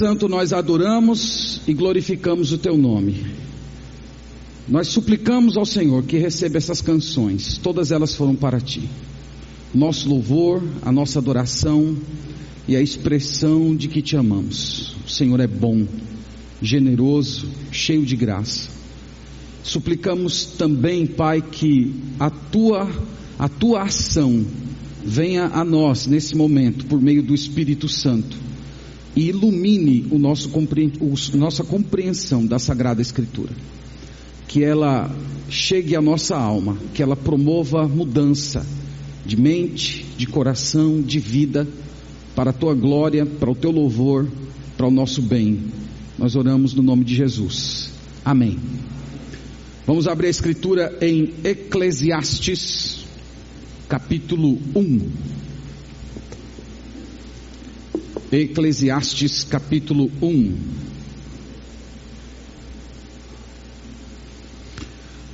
[0.00, 3.22] Santo, nós adoramos e glorificamos o teu nome.
[4.66, 8.88] Nós suplicamos ao Senhor que receba essas canções, todas elas foram para ti.
[9.74, 11.98] Nosso louvor, a nossa adoração
[12.66, 14.96] e a expressão de que te amamos.
[15.06, 15.86] O Senhor é bom,
[16.62, 18.70] generoso, cheio de graça.
[19.62, 22.90] Suplicamos também, Pai, que a tua
[23.38, 24.46] a tua ação
[25.04, 28.48] venha a nós nesse momento por meio do Espírito Santo
[29.14, 33.52] e ilumine o nosso, o, nossa compreensão da Sagrada Escritura.
[34.46, 35.10] Que ela
[35.48, 38.66] chegue à nossa alma, que ela promova mudança
[39.24, 41.66] de mente, de coração, de vida,
[42.34, 44.28] para a tua glória, para o teu louvor,
[44.76, 45.60] para o nosso bem.
[46.18, 47.90] Nós oramos no nome de Jesus.
[48.24, 48.58] Amém.
[49.86, 53.04] Vamos abrir a escritura em Eclesiastes,
[53.88, 55.10] capítulo 1.
[58.32, 60.56] Eclesiastes capítulo 1.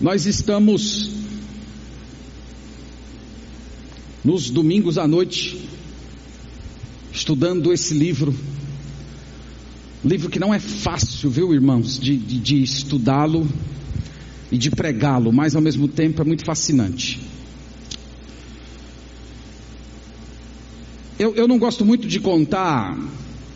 [0.01, 1.11] Nós estamos
[4.25, 5.69] nos domingos à noite
[7.13, 8.35] estudando esse livro.
[10.03, 13.47] Livro que não é fácil, viu, irmãos, de, de, de estudá-lo
[14.51, 17.26] e de pregá-lo, mas ao mesmo tempo é muito fascinante.
[21.19, 22.95] Eu, eu não gosto muito de contar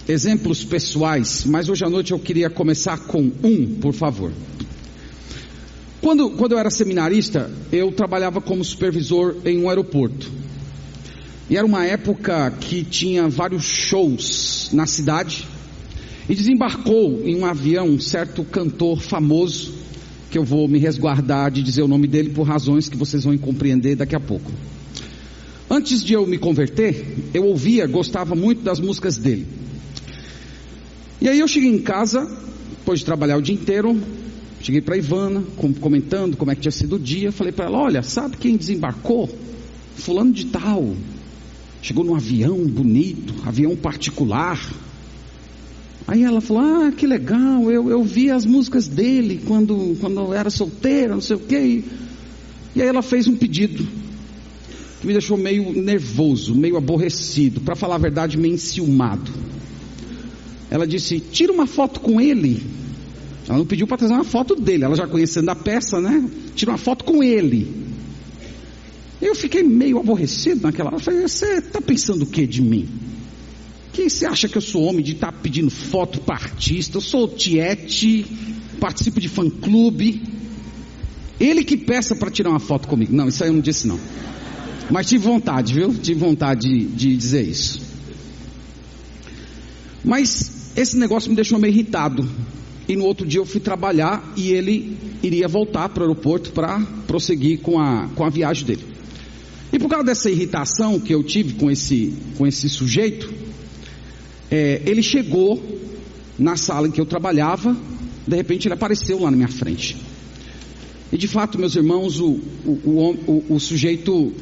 [0.08, 4.33] exemplos pessoais, mas hoje à noite eu queria começar com um, por favor.
[6.00, 10.31] Quando, quando eu era seminarista, eu trabalhava como supervisor em um aeroporto.
[11.50, 15.47] E era uma época que tinha vários shows na cidade.
[16.31, 19.75] E desembarcou em um avião um certo cantor famoso,
[20.31, 23.36] que eu vou me resguardar de dizer o nome dele por razões que vocês vão
[23.36, 24.50] compreender daqui a pouco.
[25.81, 29.47] Antes de eu me converter, eu ouvia, gostava muito das músicas dele.
[31.19, 32.29] E aí eu cheguei em casa,
[32.69, 33.99] depois de trabalhar o dia inteiro,
[34.61, 35.43] cheguei para Ivana,
[35.81, 39.27] comentando como é que tinha sido o dia, falei para ela, olha, sabe quem desembarcou?
[39.97, 40.95] Fulano de tal.
[41.81, 44.61] Chegou num avião bonito, avião particular.
[46.07, 50.35] Aí ela falou, ah, que legal, eu, eu vi as músicas dele quando, quando eu
[50.35, 51.83] era solteira, não sei o quê.
[52.77, 54.00] E aí ela fez um pedido
[55.00, 59.33] que me deixou meio nervoso, meio aborrecido, para falar a verdade, meio enciumado.
[60.71, 62.62] Ela disse: tira uma foto com ele.
[63.49, 66.28] Ela não pediu para trazer uma foto dele, ela já conhecendo a peça, né?
[66.55, 67.88] Tira uma foto com ele.
[69.21, 70.97] Eu fiquei meio aborrecido naquela hora.
[70.97, 72.88] Eu falei: você está pensando o que de mim?
[73.93, 76.99] Que você acha que eu sou homem de estar tá pedindo foto para artista?
[76.99, 78.27] Eu sou tiete,
[78.78, 80.22] participo de fã clube.
[81.41, 83.15] Ele que peça para tirar uma foto comigo.
[83.15, 83.99] Não, isso aí eu não disse não.
[84.91, 85.95] Mas tive vontade, viu?
[85.95, 87.81] Tive vontade de, de dizer isso.
[90.05, 92.28] Mas esse negócio me deixou meio irritado.
[92.89, 96.81] E no outro dia eu fui trabalhar e ele iria voltar para o aeroporto para
[97.06, 98.84] prosseguir com a, com a viagem dele.
[99.73, 103.33] E por causa dessa irritação que eu tive com esse, com esse sujeito,
[104.50, 105.62] é, ele chegou
[106.37, 107.77] na sala em que eu trabalhava,
[108.27, 109.97] de repente ele apareceu lá na minha frente.
[111.12, 114.33] E de fato, meus irmãos, o, o, o, o sujeito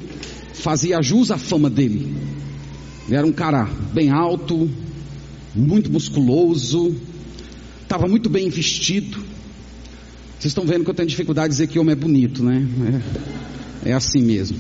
[0.58, 2.14] fazia jus à fama dele.
[3.06, 4.70] Ele era um cara bem alto,
[5.54, 6.94] muito musculoso,
[7.82, 9.19] estava muito bem vestido.
[10.38, 12.66] Vocês estão vendo que eu tenho dificuldade de dizer que homem é bonito, né?
[13.84, 14.58] É, é assim mesmo.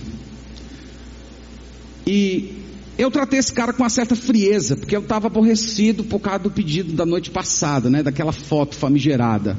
[2.06, 2.54] E
[2.96, 6.50] eu tratei esse cara com uma certa frieza, porque eu estava aborrecido por causa do
[6.50, 8.02] pedido da noite passada, né?
[8.02, 9.56] Daquela foto famigerada.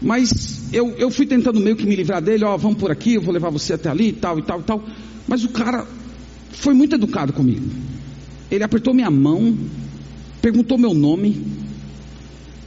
[0.00, 3.22] Mas eu, eu fui tentando meio que me livrar dele, ó, vamos por aqui, eu
[3.22, 4.84] vou levar você até ali e tal e tal e tal.
[5.26, 5.86] Mas o cara
[6.52, 7.66] foi muito educado comigo.
[8.50, 9.56] Ele apertou minha mão,
[10.40, 11.44] perguntou meu nome,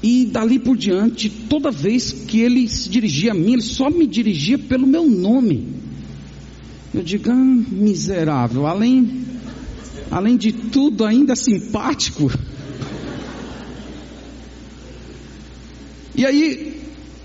[0.03, 4.07] e dali por diante, toda vez que ele se dirigia a mim, ele só me
[4.07, 5.67] dirigia pelo meu nome.
[6.93, 9.23] Eu digo, ah, miserável, além,
[10.09, 12.31] além de tudo, ainda simpático.
[16.15, 16.70] E aí,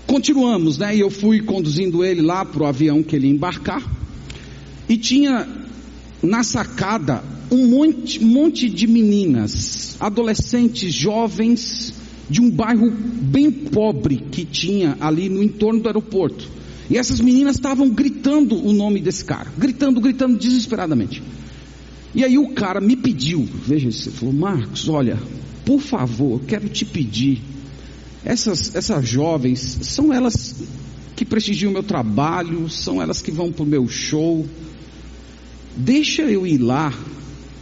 [0.07, 0.95] Continuamos, né?
[0.95, 3.83] E eu fui conduzindo ele lá para o avião que ele ia embarcar.
[4.87, 5.45] E tinha
[6.23, 7.21] na sacada
[7.51, 11.93] um monte, monte de meninas, adolescentes, jovens,
[12.29, 16.49] de um bairro bem pobre que tinha ali no entorno do aeroporto.
[16.89, 21.21] E essas meninas estavam gritando o nome desse cara, gritando, gritando desesperadamente.
[22.15, 25.19] E aí o cara me pediu, veja, ele falou, Marcos, olha,
[25.65, 27.41] por favor, quero te pedir
[28.23, 30.55] essas, essas jovens, são elas
[31.15, 34.45] que prestigiam o meu trabalho, são elas que vão para o meu show.
[35.75, 36.93] Deixa eu ir lá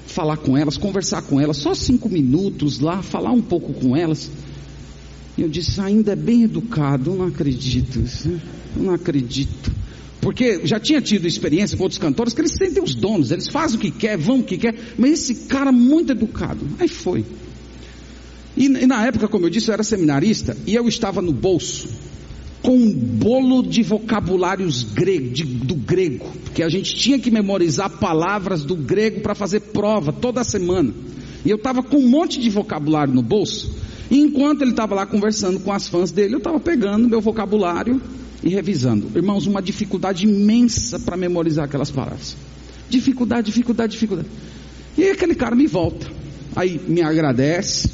[0.07, 4.31] falar com elas, conversar com elas, só cinco minutos lá, falar um pouco com elas.
[5.37, 8.01] E eu disse, ainda é bem educado, eu não acredito,
[8.75, 9.71] eu não acredito.
[10.21, 13.77] Porque já tinha tido experiência com outros cantores que eles sentem os donos, eles fazem
[13.77, 16.65] o que quer, vão o que quer, mas esse cara muito educado.
[16.79, 17.25] Aí foi.
[18.55, 21.87] E, e na época, como eu disse, eu era seminarista e eu estava no bolso
[22.65, 27.91] com um bolo de vocabulários grego, de, do grego, porque a gente tinha que memorizar
[27.99, 30.91] palavras do grego para fazer prova toda semana.
[31.45, 33.71] E eu estava com um monte de vocabulário no bolso.
[34.09, 38.01] E enquanto ele estava lá conversando com as fãs dele, eu estava pegando meu vocabulário
[38.43, 39.11] e revisando.
[39.15, 42.35] Irmãos, uma dificuldade imensa para memorizar aquelas palavras.
[42.89, 44.27] Dificuldade, dificuldade, dificuldade.
[44.97, 46.07] E aí aquele cara me volta.
[46.55, 47.91] Aí me agradece,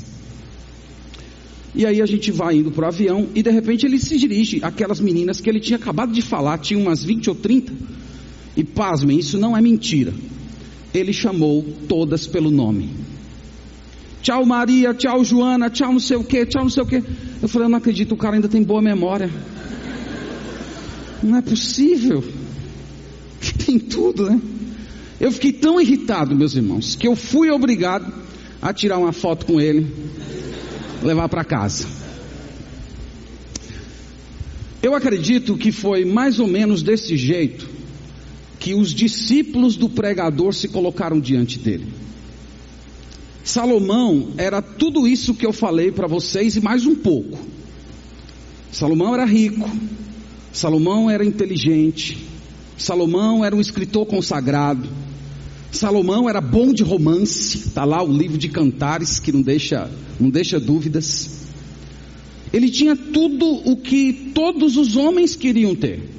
[1.74, 4.60] e aí a gente vai indo para o avião e de repente ele se dirige
[4.62, 7.74] àquelas meninas que ele tinha acabado de falar, tinha umas 20 ou 30.
[8.58, 10.14] E pasmem, isso não é mentira.
[10.94, 12.90] Ele chamou todas pelo nome.
[14.22, 17.02] Tchau Maria, tchau Joana, tchau não sei o que, tchau não sei o que.
[17.42, 19.32] Eu falei, eu não acredito, o cara ainda tem boa memória.
[21.24, 22.24] Não é possível.
[23.66, 24.40] Tem tudo, né?
[25.20, 28.12] Eu fiquei tão irritado, meus irmãos, que eu fui obrigado
[28.60, 29.88] a tirar uma foto com ele
[31.02, 31.88] levar para casa.
[34.82, 37.70] Eu acredito que foi mais ou menos desse jeito
[38.60, 41.88] que os discípulos do pregador se colocaram diante dele.
[43.44, 47.40] Salomão era tudo isso que eu falei para vocês e mais um pouco.
[48.72, 49.70] Salomão era rico,
[50.54, 52.18] Salomão era inteligente,
[52.78, 54.88] Salomão era um escritor consagrado,
[55.72, 59.90] Salomão era bom de romance, está lá o livro de Cantares que não deixa,
[60.20, 61.48] não deixa dúvidas.
[62.52, 66.10] Ele tinha tudo o que todos os homens queriam ter.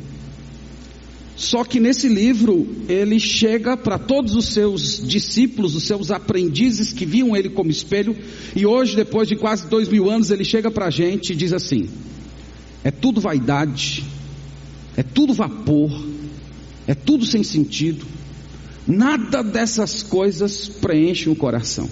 [1.37, 7.05] Só que nesse livro ele chega para todos os seus discípulos, os seus aprendizes que
[7.05, 8.16] viam ele como espelho,
[8.56, 11.52] e hoje, depois de quase dois mil anos, ele chega para a gente e diz
[11.52, 11.90] assim:
[12.82, 14.02] é tudo vaidade,
[14.96, 15.90] é tudo vapor,
[16.87, 18.06] é tudo sem sentido
[18.87, 21.88] Nada dessas coisas preenche o coração.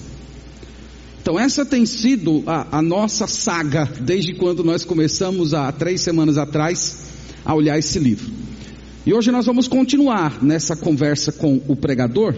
[1.23, 6.39] Então, essa tem sido a, a, nossa saga desde quando nós começamos há três semanas
[6.39, 6.97] atrás
[7.45, 8.31] a olhar esse livro.
[9.07, 12.35] E hoje nós vamos continuar nessa conversa com o pregador.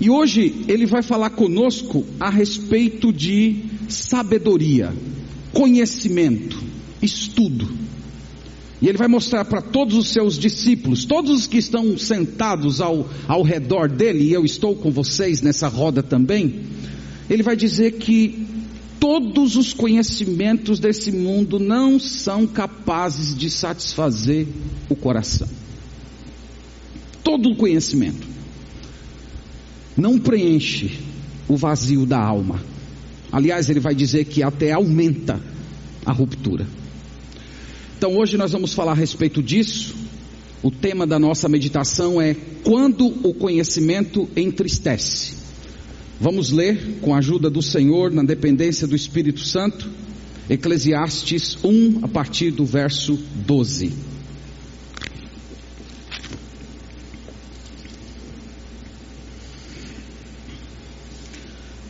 [0.00, 4.92] E hoje ele vai falar conosco a respeito de sabedoria,
[5.52, 6.62] conhecimento,
[7.02, 7.68] estudo.
[8.80, 13.08] E ele vai mostrar para todos os seus discípulos, todos os que estão sentados ao,
[13.26, 16.60] ao redor dele, e eu estou com vocês nessa roda também.
[17.28, 18.46] Ele vai dizer que
[19.00, 24.46] todos os conhecimentos desse mundo não são capazes de satisfazer
[24.90, 25.48] o coração.
[27.24, 28.26] Todo o conhecimento
[29.96, 30.98] não preenche
[31.48, 32.62] o vazio da alma.
[33.32, 35.40] Aliás, ele vai dizer que até aumenta
[36.04, 36.66] a ruptura.
[38.06, 39.96] Então hoje nós vamos falar a respeito disso.
[40.62, 45.34] O tema da nossa meditação é quando o conhecimento entristece.
[46.20, 49.90] Vamos ler com a ajuda do Senhor, na dependência do Espírito Santo,
[50.48, 53.92] Eclesiastes 1, a partir do verso 12.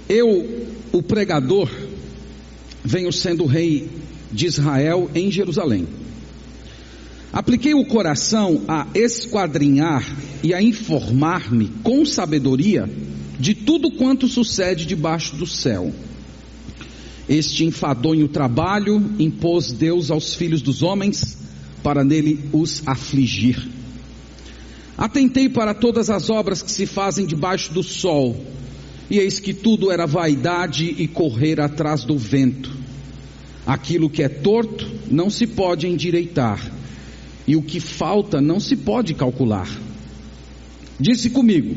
[0.08, 1.68] Eu, o pregador,
[2.82, 3.90] venho sendo rei
[4.32, 6.05] de Israel em Jerusalém.
[7.32, 10.04] Apliquei o coração a esquadrinhar
[10.42, 12.88] e a informar-me com sabedoria
[13.38, 15.92] de tudo quanto sucede debaixo do céu.
[17.28, 21.36] Este enfadonho trabalho impôs Deus aos filhos dos homens
[21.82, 23.68] para nele os afligir.
[24.96, 28.40] Atentei para todas as obras que se fazem debaixo do sol,
[29.10, 32.72] e eis que tudo era vaidade e correr atrás do vento.
[33.66, 36.72] Aquilo que é torto não se pode endireitar,
[37.46, 39.68] e o que falta não se pode calcular.
[40.98, 41.76] Disse comigo: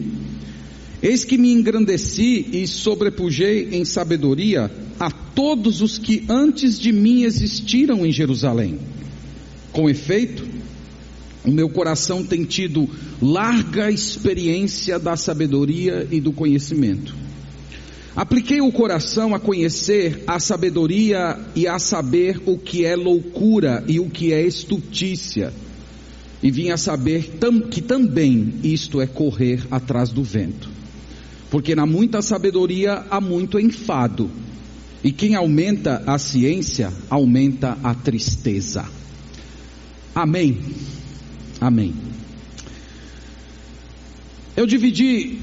[1.02, 7.24] Eis que me engrandeci e sobrepujei em sabedoria a todos os que antes de mim
[7.24, 8.80] existiram em Jerusalém.
[9.72, 10.46] Com efeito,
[11.46, 12.90] o meu coração tem tido
[13.22, 17.16] larga experiência da sabedoria e do conhecimento.
[18.20, 23.98] Apliquei o coração a conhecer a sabedoria e a saber o que é loucura e
[23.98, 25.54] o que é estultícia.
[26.44, 30.70] E vim a saber tam, que também isto é correr atrás do vento.
[31.50, 34.30] Porque na muita sabedoria há muito enfado.
[35.02, 38.86] E quem aumenta a ciência, aumenta a tristeza.
[40.14, 40.58] Amém.
[41.62, 41.96] Amém.
[44.58, 45.40] Eu dividi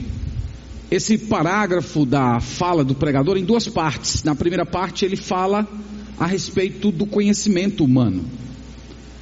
[0.91, 4.23] esse parágrafo da fala do pregador em duas partes.
[4.23, 5.67] Na primeira parte, ele fala
[6.19, 8.25] a respeito do conhecimento humano.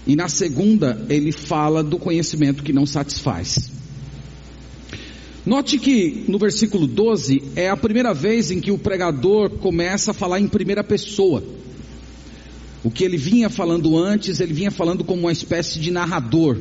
[0.06, 3.71] E na segunda, ele fala do conhecimento que não satisfaz.
[5.47, 10.14] Note que no versículo 12 é a primeira vez em que o pregador começa a
[10.14, 11.42] falar em primeira pessoa.
[12.83, 16.59] O que ele vinha falando antes, ele vinha falando como uma espécie de narrador.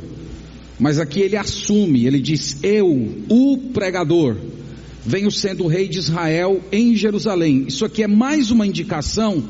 [0.79, 4.38] Mas aqui ele assume, ele diz: Eu, o pregador,
[5.05, 7.65] venho sendo rei de Israel em Jerusalém.
[7.67, 9.43] Isso aqui é mais uma indicação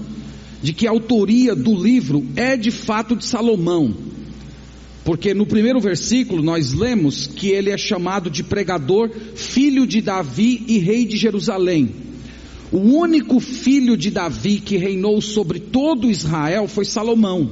[0.62, 3.94] de que a autoria do livro é de fato de Salomão.
[5.04, 10.64] Porque no primeiro versículo nós lemos que ele é chamado de pregador, filho de Davi
[10.68, 11.90] e rei de Jerusalém.
[12.72, 17.48] O único filho de Davi que reinou sobre todo Israel foi Salomão.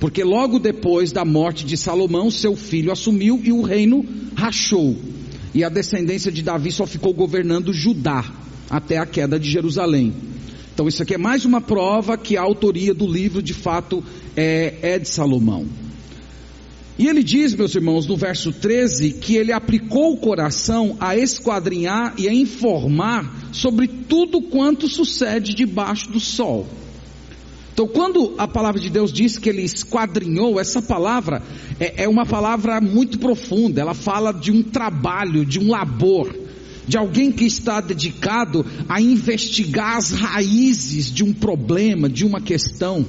[0.00, 4.04] Porque logo depois da morte de Salomão, seu filho assumiu e o reino
[4.34, 5.13] rachou.
[5.54, 8.24] E a descendência de Davi só ficou governando Judá
[8.68, 10.12] até a queda de Jerusalém.
[10.74, 14.02] Então isso aqui é mais uma prova que a autoria do livro de fato
[14.36, 15.66] é, é de Salomão.
[16.98, 22.14] E ele diz, meus irmãos, no verso 13, que ele aplicou o coração a esquadrinhar
[22.16, 26.66] e a informar sobre tudo quanto sucede debaixo do sol.
[27.74, 31.42] Então, quando a palavra de Deus diz que ele esquadrinhou, essa palavra
[31.80, 36.32] é, é uma palavra muito profunda, ela fala de um trabalho, de um labor,
[36.86, 43.04] de alguém que está dedicado a investigar as raízes de um problema, de uma questão.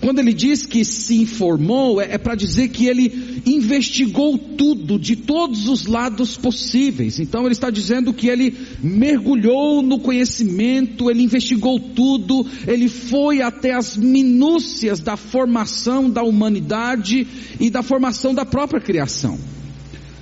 [0.00, 5.16] Quando ele diz que se informou, é, é para dizer que ele investigou tudo, de
[5.16, 7.18] todos os lados possíveis.
[7.18, 13.74] Então ele está dizendo que ele mergulhou no conhecimento, ele investigou tudo, ele foi até
[13.74, 17.26] as minúcias da formação da humanidade
[17.58, 19.38] e da formação da própria criação.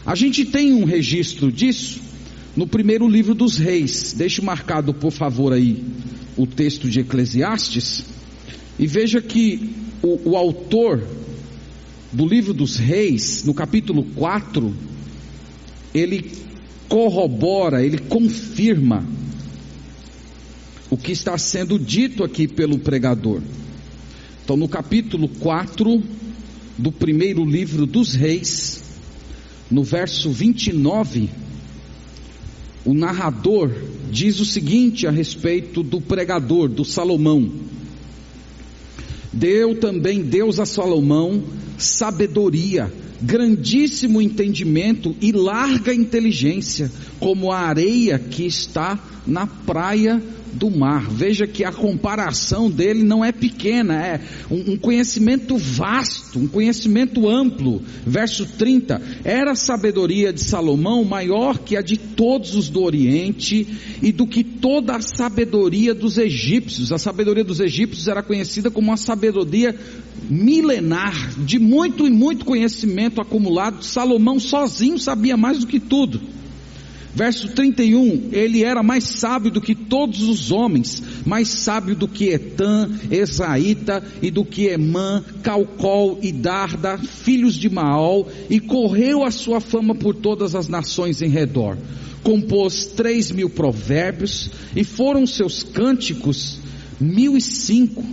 [0.04, 2.00] A gente tem um registro disso
[2.56, 4.14] no primeiro livro dos reis.
[4.16, 5.85] Deixe marcado, por favor, aí
[6.37, 8.16] o texto de Eclesiastes.
[8.78, 11.02] E veja que o, o autor
[12.12, 14.75] do livro dos reis, no capítulo 4,
[15.95, 16.30] ele
[16.88, 19.04] corrobora, ele confirma
[20.90, 23.40] o que está sendo dito aqui pelo pregador.
[24.45, 26.02] Então, no capítulo 4
[26.78, 28.85] do primeiro livro dos reis,
[29.71, 31.28] no verso 29,
[32.85, 33.73] o narrador
[34.11, 37.50] diz o seguinte a respeito do pregador, do Salomão.
[39.37, 41.43] Deu também Deus a Salomão
[41.76, 42.90] sabedoria,
[43.21, 46.90] grandíssimo entendimento e larga inteligência,
[47.21, 50.23] como a areia que está na praia
[50.53, 51.09] do mar.
[51.11, 57.29] Veja que a comparação dele não é pequena, é um, um, conhecimento vasto, um conhecimento
[57.29, 57.83] amplo.
[58.07, 63.67] Verso 30: Era a sabedoria de Salomão maior que a de todos os do Oriente
[64.03, 66.93] e do que toda a sabedoria dos egípcios.
[66.93, 69.75] A sabedoria dos egípcios era conhecida como uma sabedoria
[70.29, 73.85] milenar, de muito e muito conhecimento acumulado.
[73.85, 76.21] Salomão sozinho sabia mais do que tudo.
[77.17, 82.27] Verso 31, ele era mais sábio do que todos os homens, mais sábio do que
[82.27, 89.31] Etã, Esaíta e do que Emã, Calcol e Darda, filhos de Maol, e correu a
[89.31, 91.79] sua fama por todas as nações em redor.
[92.23, 96.61] Compôs três mil provérbios, e foram seus cânticos
[97.01, 98.05] mil e cinco.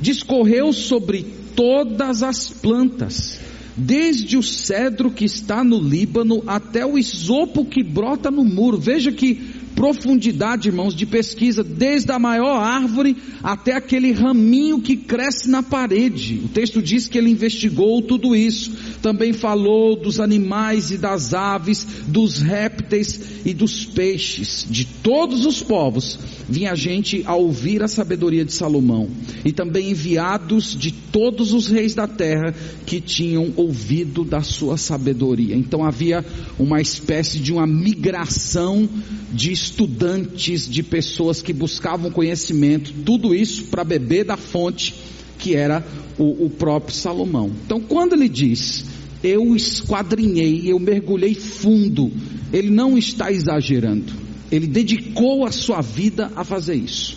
[0.00, 3.38] Discorreu sobre todas as plantas
[3.76, 8.78] desde o cedro que está no Líbano até o isopo que brota no muro.
[8.78, 9.34] Veja que
[9.76, 16.40] profundidade, irmãos, de pesquisa, desde a maior árvore até aquele raminho que cresce na parede.
[16.42, 18.72] O texto diz que ele investigou tudo isso.
[19.02, 24.66] Também falou dos animais e das aves, dos répteis e dos peixes.
[24.68, 26.18] De todos os povos
[26.48, 29.08] vinha gente a ouvir a sabedoria de Salomão.
[29.44, 35.56] E também enviados de todos os reis da terra que tinham ouvido da sua sabedoria.
[35.56, 36.24] Então havia
[36.58, 38.88] uma espécie de uma migração
[39.32, 44.94] de estudantes, de pessoas que buscavam conhecimento, tudo isso para beber da fonte
[45.38, 45.86] que era
[46.18, 47.50] o, o próprio Salomão.
[47.64, 48.84] Então, quando ele diz,
[49.22, 52.10] eu esquadrinhei, eu mergulhei fundo,
[52.52, 54.12] ele não está exagerando,
[54.50, 57.16] ele dedicou a sua vida a fazer isso.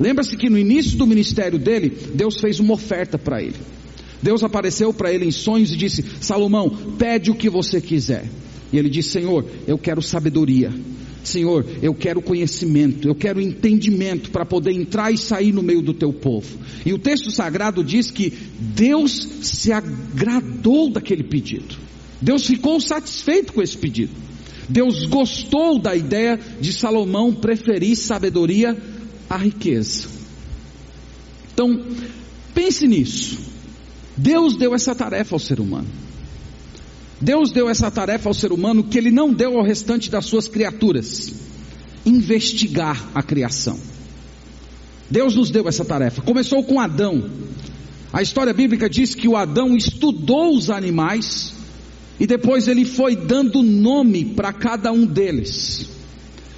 [0.00, 3.56] Lembra-se que no início do ministério dele, Deus fez uma oferta para ele.
[4.22, 8.28] Deus apareceu para ele em sonhos e disse: Salomão, pede o que você quiser.
[8.72, 10.72] E ele disse: Senhor, eu quero sabedoria,
[11.24, 15.94] Senhor, eu quero conhecimento, eu quero entendimento para poder entrar e sair no meio do
[15.94, 16.58] teu povo.
[16.84, 19.12] E o texto sagrado diz que Deus
[19.42, 21.76] se agradou daquele pedido.
[22.20, 24.12] Deus ficou satisfeito com esse pedido.
[24.68, 28.76] Deus gostou da ideia de Salomão preferir sabedoria
[29.28, 30.08] à riqueza.
[31.52, 31.84] Então,
[32.54, 33.38] pense nisso.
[34.16, 35.88] Deus deu essa tarefa ao ser humano.
[37.20, 40.48] Deus deu essa tarefa ao ser humano que ele não deu ao restante das suas
[40.48, 41.32] criaturas:
[42.04, 43.78] investigar a criação.
[45.10, 46.22] Deus nos deu essa tarefa.
[46.22, 47.30] Começou com Adão.
[48.12, 51.54] A história bíblica diz que o Adão estudou os animais
[52.22, 55.88] e depois ele foi dando nome para cada um deles.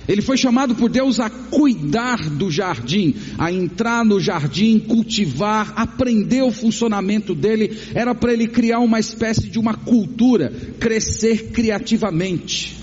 [0.07, 6.43] Ele foi chamado por Deus a cuidar do jardim, a entrar no jardim, cultivar, aprender
[6.43, 7.79] o funcionamento dele.
[7.95, 12.77] Era para ele criar uma espécie de uma cultura, crescer criativamente.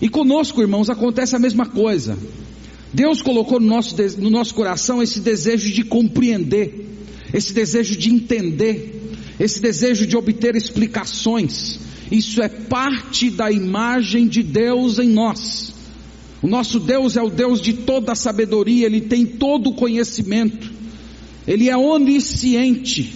[0.00, 2.16] E conosco, irmãos, acontece a mesma coisa.
[2.94, 6.86] Deus colocou no nosso, no nosso coração esse desejo de compreender,
[7.34, 9.01] esse desejo de entender,
[9.38, 11.80] esse desejo de obter explicações.
[12.10, 15.72] Isso é parte da imagem de Deus em nós.
[16.42, 20.70] O nosso Deus é o Deus de toda a sabedoria, Ele tem todo o conhecimento,
[21.46, 23.12] Ele é onisciente,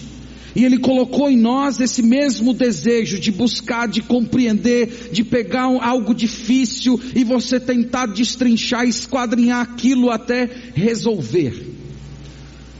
[0.55, 6.15] e Ele colocou em nós esse mesmo desejo de buscar, de compreender, de pegar algo
[6.15, 11.75] difícil e você tentar destrinchar, esquadrinhar aquilo até resolver.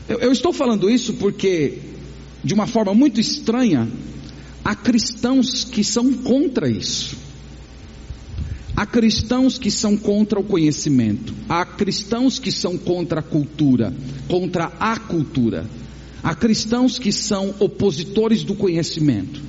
[0.07, 1.77] Eu, eu estou falando isso porque,
[2.43, 3.87] de uma forma muito estranha,
[4.63, 7.15] há cristãos que são contra isso.
[8.75, 13.91] Há cristãos que são contra o conhecimento, há cristãos que são contra a cultura,
[14.27, 15.65] contra a cultura.
[16.21, 19.41] Há cristãos que são opositores do conhecimento,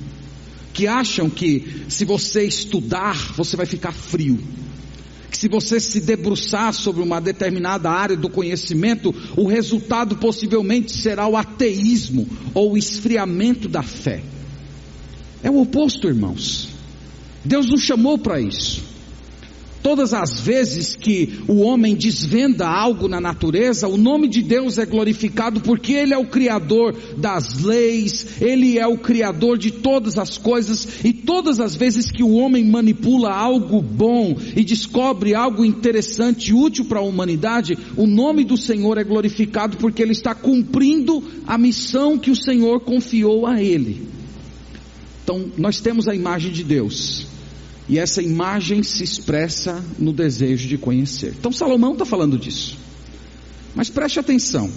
[0.73, 4.39] que acham que se você estudar, você vai ficar frio.
[5.29, 11.27] Que se você se debruçar sobre uma determinada área do conhecimento, o resultado possivelmente será
[11.27, 14.23] o ateísmo ou o esfriamento da fé.
[15.43, 16.69] É o oposto, irmãos.
[17.45, 18.83] Deus nos chamou para isso.
[19.81, 24.85] Todas as vezes que o homem desvenda algo na natureza, o nome de Deus é
[24.85, 30.37] glorificado porque Ele é o Criador das leis, Ele é o Criador de todas as
[30.37, 36.49] coisas, e todas as vezes que o homem manipula algo bom e descobre algo interessante
[36.49, 41.23] e útil para a humanidade, o nome do Senhor é glorificado porque Ele está cumprindo
[41.47, 44.07] a missão que o Senhor confiou a Ele.
[45.23, 47.38] Então, nós temos a imagem de Deus
[47.89, 51.33] e essa imagem se expressa no desejo de conhecer.
[51.37, 52.77] Então Salomão está falando disso.
[53.75, 54.69] Mas preste atenção.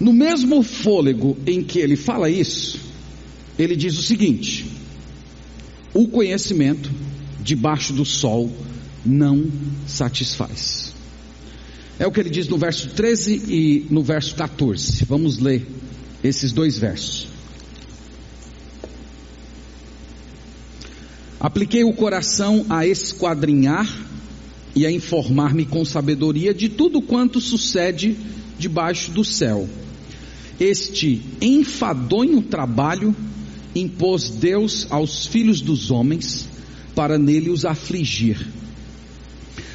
[0.00, 2.80] No mesmo fôlego em que ele fala isso,
[3.58, 4.66] ele diz o seguinte:
[5.92, 6.90] o conhecimento
[7.42, 8.50] debaixo do sol
[9.04, 9.50] não
[9.86, 10.94] satisfaz.
[11.98, 15.04] É o que ele diz no verso 13 e no verso 14.
[15.04, 15.66] Vamos ler
[16.24, 17.31] esses dois versos.
[21.42, 23.92] Apliquei o coração a esquadrinhar
[24.76, 28.16] e a informar-me com sabedoria de tudo quanto sucede
[28.56, 29.68] debaixo do céu.
[30.60, 33.12] Este enfadonho trabalho
[33.74, 36.48] impôs Deus aos filhos dos homens
[36.94, 38.46] para nele os afligir.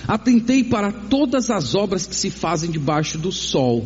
[0.07, 3.85] Atentei para todas as obras que se fazem debaixo do sol,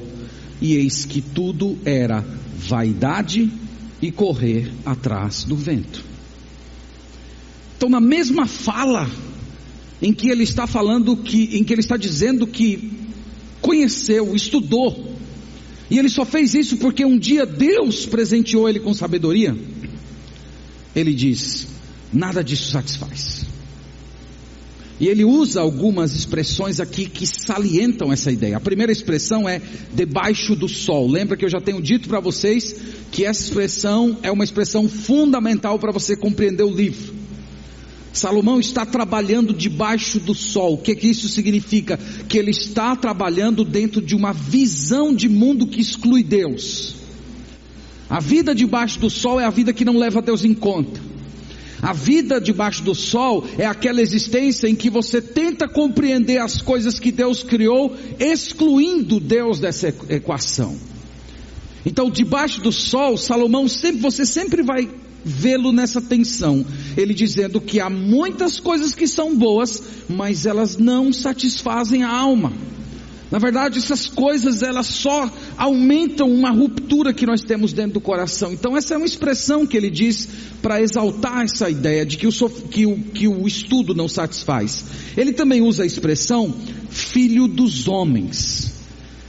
[0.62, 2.24] e eis que tudo era
[2.60, 3.52] vaidade
[4.00, 6.11] e correr atrás do vento.
[7.82, 9.10] Então, na mesma fala
[10.00, 12.92] em que ele está falando que, em que ele está dizendo que
[13.60, 15.16] conheceu, estudou,
[15.90, 19.58] e ele só fez isso porque um dia Deus presenteou ele com sabedoria,
[20.96, 21.70] ele diz:
[22.14, 23.48] nada disso satisfaz.
[25.00, 28.58] E ele usa algumas expressões aqui que salientam essa ideia.
[28.58, 29.60] A primeira expressão é
[29.92, 31.10] debaixo do sol.
[31.10, 32.76] Lembra que eu já tenho dito para vocês
[33.12, 37.21] que essa expressão é uma expressão fundamental para você compreender o livro.
[38.14, 40.74] Salomão está trabalhando debaixo do sol.
[40.74, 41.98] O que, que isso significa?
[42.28, 46.96] Que ele está trabalhando dentro de uma visão de mundo que exclui Deus.
[48.10, 51.00] A vida debaixo do sol é a vida que não leva Deus em conta.
[51.82, 57.00] A vida debaixo do sol é aquela existência em que você tenta compreender as coisas
[57.00, 60.78] que Deus criou, excluindo Deus dessa equação.
[61.84, 64.88] Então, debaixo do sol, Salomão sempre, você sempre vai
[65.24, 66.66] vê-lo nessa tensão.
[66.98, 72.52] Ele dizendo que há muitas coisas que são boas, mas elas não satisfazem a alma.
[73.32, 78.52] Na verdade, essas coisas elas só aumentam uma ruptura que nós temos dentro do coração.
[78.52, 80.28] Então, essa é uma expressão que ele diz
[80.62, 84.84] para exaltar essa ideia de que o, que, o, que o estudo não satisfaz.
[85.16, 86.54] Ele também usa a expressão
[86.90, 88.71] filho dos homens.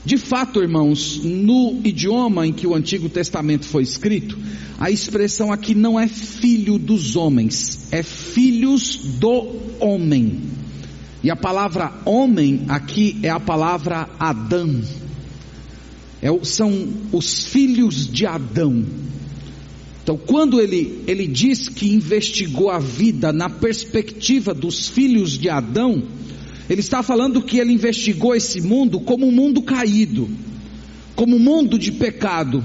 [0.05, 4.37] De fato, irmãos, no idioma em que o Antigo Testamento foi escrito,
[4.77, 9.47] a expressão aqui não é filho dos homens, é filhos do
[9.79, 10.41] homem.
[11.23, 14.81] E a palavra homem aqui é a palavra Adão.
[16.21, 18.85] É, são os filhos de Adão.
[20.03, 26.03] Então, quando ele, ele diz que investigou a vida na perspectiva dos filhos de Adão,
[26.69, 30.29] ele está falando que ele investigou esse mundo como um mundo caído,
[31.15, 32.63] como um mundo de pecado.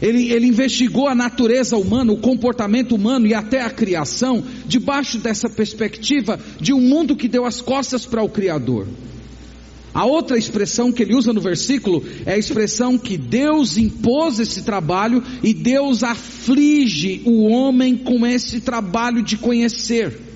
[0.00, 5.48] Ele, ele investigou a natureza humana, o comportamento humano e até a criação, debaixo dessa
[5.48, 8.86] perspectiva de um mundo que deu as costas para o Criador.
[9.94, 14.60] A outra expressão que ele usa no versículo é a expressão que Deus impôs esse
[14.60, 20.35] trabalho e Deus aflige o homem com esse trabalho de conhecer.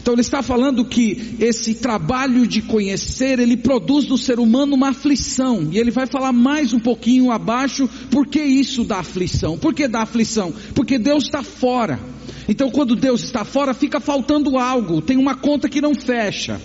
[0.00, 4.90] Então ele está falando que esse trabalho de conhecer, ele produz no ser humano uma
[4.90, 5.68] aflição.
[5.70, 9.58] E ele vai falar mais um pouquinho abaixo por que isso dá aflição.
[9.58, 10.52] Por que dá aflição?
[10.74, 12.00] Porque Deus está fora.
[12.48, 16.60] Então quando Deus está fora, fica faltando algo, tem uma conta que não fecha.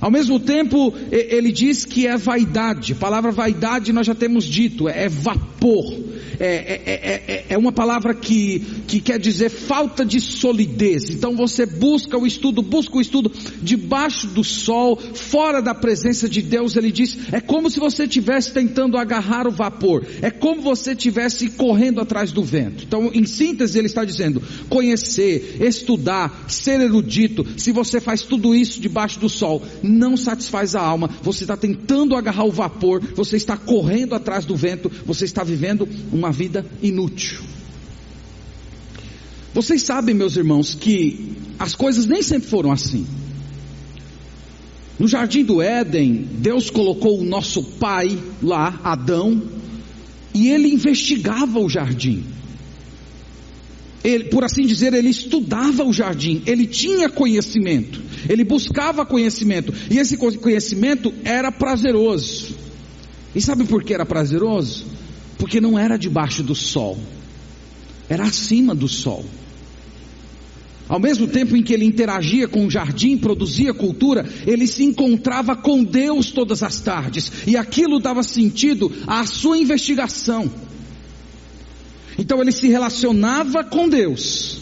[0.00, 2.92] Ao mesmo tempo, ele diz que é vaidade.
[2.92, 5.92] A palavra vaidade nós já temos dito, é vapor.
[6.40, 11.10] É, é, é, é, uma palavra que, que quer dizer falta de solidez.
[11.10, 16.40] Então você busca o estudo, busca o estudo debaixo do sol, fora da presença de
[16.40, 16.76] Deus.
[16.76, 21.50] Ele diz: é como se você estivesse tentando agarrar o vapor, é como você estivesse
[21.50, 22.84] correndo atrás do vento.
[22.84, 27.44] Então, em síntese, ele está dizendo: conhecer, estudar, ser erudito.
[27.56, 32.14] Se você faz tudo isso debaixo do sol, não satisfaz a alma, você está tentando
[32.14, 37.40] agarrar o vapor, você está correndo atrás do vento, você está vivendo uma vida inútil.
[39.54, 43.06] Vocês sabem, meus irmãos, que as coisas nem sempre foram assim.
[44.98, 49.42] No jardim do Éden, Deus colocou o nosso pai lá, Adão,
[50.34, 52.24] e ele investigava o jardim
[54.08, 59.98] ele, por assim dizer, ele estudava o jardim, ele tinha conhecimento, ele buscava conhecimento, e
[59.98, 62.56] esse conhecimento era prazeroso.
[63.34, 64.86] E sabe por que era prazeroso?
[65.38, 66.98] Porque não era debaixo do sol,
[68.08, 69.24] era acima do sol.
[70.88, 75.54] Ao mesmo tempo em que ele interagia com o jardim, produzia cultura, ele se encontrava
[75.54, 80.50] com Deus todas as tardes, e aquilo dava sentido à sua investigação.
[82.18, 84.57] Então ele se relacionava com Deus.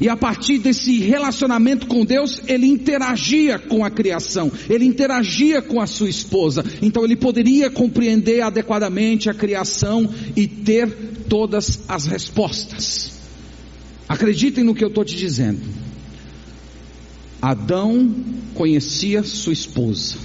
[0.00, 5.80] E a partir desse relacionamento com Deus, ele interagia com a criação, ele interagia com
[5.80, 6.64] a sua esposa.
[6.80, 10.88] Então ele poderia compreender adequadamente a criação e ter
[11.28, 13.18] todas as respostas.
[14.08, 15.60] Acreditem no que eu estou te dizendo.
[17.42, 18.14] Adão
[18.54, 20.16] conhecia sua esposa.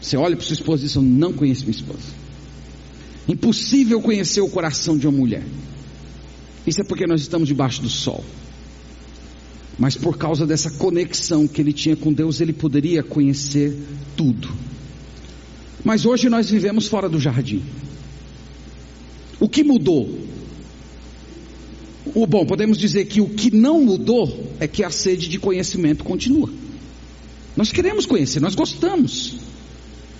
[0.00, 2.18] Você olha para sua esposa e diz: Eu não conheço minha esposa.
[3.28, 5.44] Impossível conhecer o coração de uma mulher.
[6.66, 8.24] Isso é porque nós estamos debaixo do sol.
[9.78, 13.76] Mas por causa dessa conexão que ele tinha com Deus, ele poderia conhecer
[14.16, 14.48] tudo.
[15.84, 17.62] Mas hoje nós vivemos fora do jardim.
[19.38, 20.18] O que mudou?
[22.14, 26.02] O bom, podemos dizer que o que não mudou é que a sede de conhecimento
[26.02, 26.50] continua.
[27.56, 29.36] Nós queremos conhecer, nós gostamos.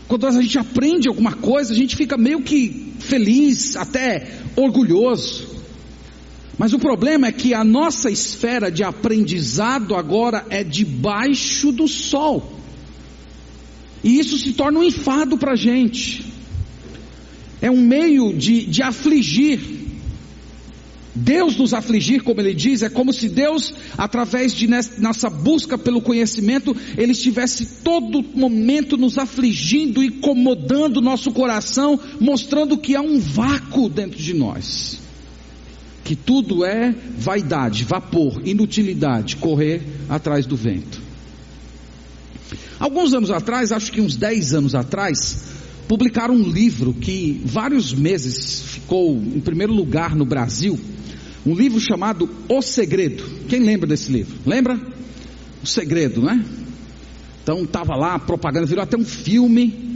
[0.06, 5.57] Quando a gente aprende alguma coisa, a gente fica meio que feliz, até orgulhoso.
[6.58, 12.58] Mas o problema é que a nossa esfera de aprendizado agora é debaixo do sol.
[14.02, 16.24] E isso se torna um enfado para a gente.
[17.62, 19.60] É um meio de, de afligir.
[21.14, 24.68] Deus nos afligir, como ele diz, é como se Deus, através de
[24.98, 32.94] nossa busca pelo conhecimento, Ele estivesse todo momento nos afligindo, incomodando nosso coração, mostrando que
[32.94, 34.97] há um vácuo dentro de nós.
[36.08, 41.02] Que tudo é vaidade, vapor, inutilidade, correr atrás do vento.
[42.80, 45.52] Alguns anos atrás, acho que uns 10 anos atrás,
[45.86, 50.80] publicaram um livro que vários meses ficou em primeiro lugar no Brasil
[51.44, 53.22] um livro chamado O Segredo.
[53.46, 54.34] Quem lembra desse livro?
[54.46, 54.80] Lembra?
[55.62, 56.42] O Segredo, né?
[57.42, 59.87] Então estava lá propaganda, virou até um filme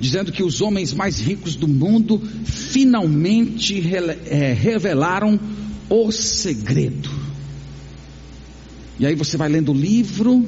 [0.00, 3.82] dizendo que os homens mais ricos do mundo finalmente
[4.26, 5.38] é, revelaram
[5.88, 7.10] o segredo.
[8.98, 10.44] E aí você vai lendo o livro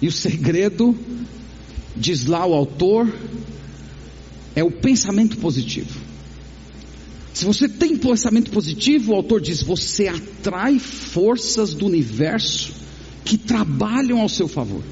[0.00, 0.96] e o segredo
[1.96, 3.12] diz lá o autor
[4.54, 6.00] é o pensamento positivo.
[7.32, 12.72] Se você tem pensamento positivo, o autor diz: você atrai forças do universo
[13.24, 14.82] que trabalham ao seu favor.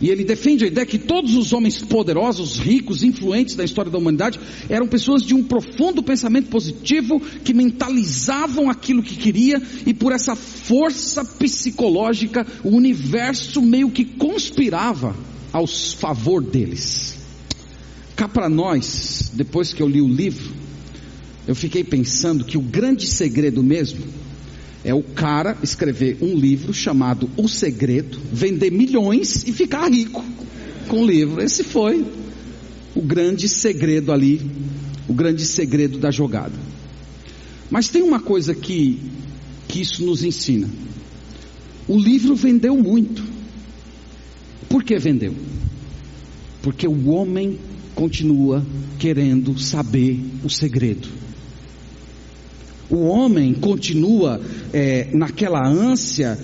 [0.00, 3.98] E ele defende a ideia que todos os homens poderosos, ricos, influentes da história da
[3.98, 10.12] humanidade eram pessoas de um profundo pensamento positivo que mentalizavam aquilo que queria e por
[10.12, 15.16] essa força psicológica o universo meio que conspirava
[15.52, 17.16] aos favor deles.
[18.14, 20.52] Cá para nós, depois que eu li o livro,
[21.46, 24.27] eu fiquei pensando que o grande segredo mesmo
[24.84, 30.24] é o cara escrever um livro chamado O Segredo, vender milhões e ficar rico
[30.86, 31.42] com o livro.
[31.42, 32.04] Esse foi
[32.94, 34.40] o grande segredo ali,
[35.08, 36.54] o grande segredo da jogada.
[37.70, 38.98] Mas tem uma coisa que,
[39.66, 40.68] que isso nos ensina.
[41.86, 43.22] O livro vendeu muito.
[44.68, 45.34] Por que vendeu?
[46.62, 47.58] Porque o homem
[47.94, 48.64] continua
[48.98, 51.17] querendo saber o segredo.
[52.90, 54.40] O homem continua
[54.72, 56.38] é, naquela ânsia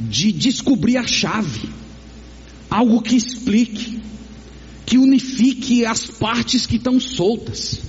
[0.00, 1.68] de descobrir a chave,
[2.70, 4.00] algo que explique,
[4.86, 7.80] que unifique as partes que estão soltas.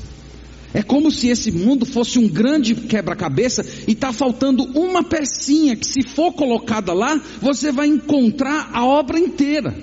[0.74, 5.90] É como se esse mundo fosse um grande quebra-cabeça e está faltando uma pecinha que,
[5.90, 9.74] se for colocada lá, você vai encontrar a obra inteira.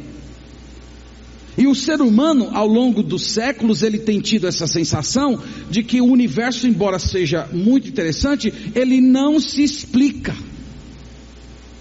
[1.56, 5.38] E o ser humano, ao longo dos séculos, ele tem tido essa sensação
[5.70, 10.34] de que o universo, embora seja muito interessante, ele não se explica.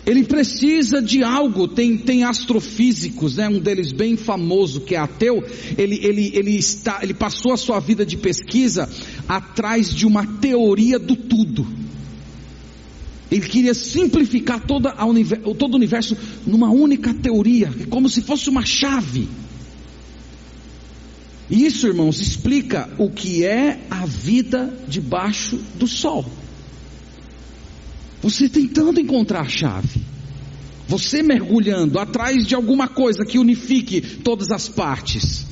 [0.06, 3.48] Ele precisa de algo, tem, tem astrofísicos, né?
[3.48, 5.44] um deles bem famoso que é ateu,
[5.78, 8.90] ele, ele, ele, está, ele passou a sua vida de pesquisa
[9.28, 11.66] atrás de uma teoria do tudo.
[13.32, 15.06] Ele queria simplificar toda a,
[15.58, 19.30] todo o universo numa única teoria, como se fosse uma chave.
[21.52, 26.26] Isso, irmãos, explica o que é a vida debaixo do sol.
[28.22, 30.00] Você tentando encontrar a chave,
[30.88, 35.46] você mergulhando atrás de alguma coisa que unifique todas as partes.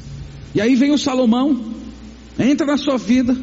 [0.56, 1.74] E aí vem o Salomão,
[2.40, 3.36] entra na sua vida,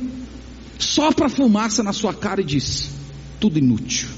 [0.79, 2.91] sopra fumaça na sua cara e diz:
[3.39, 4.09] tudo inútil,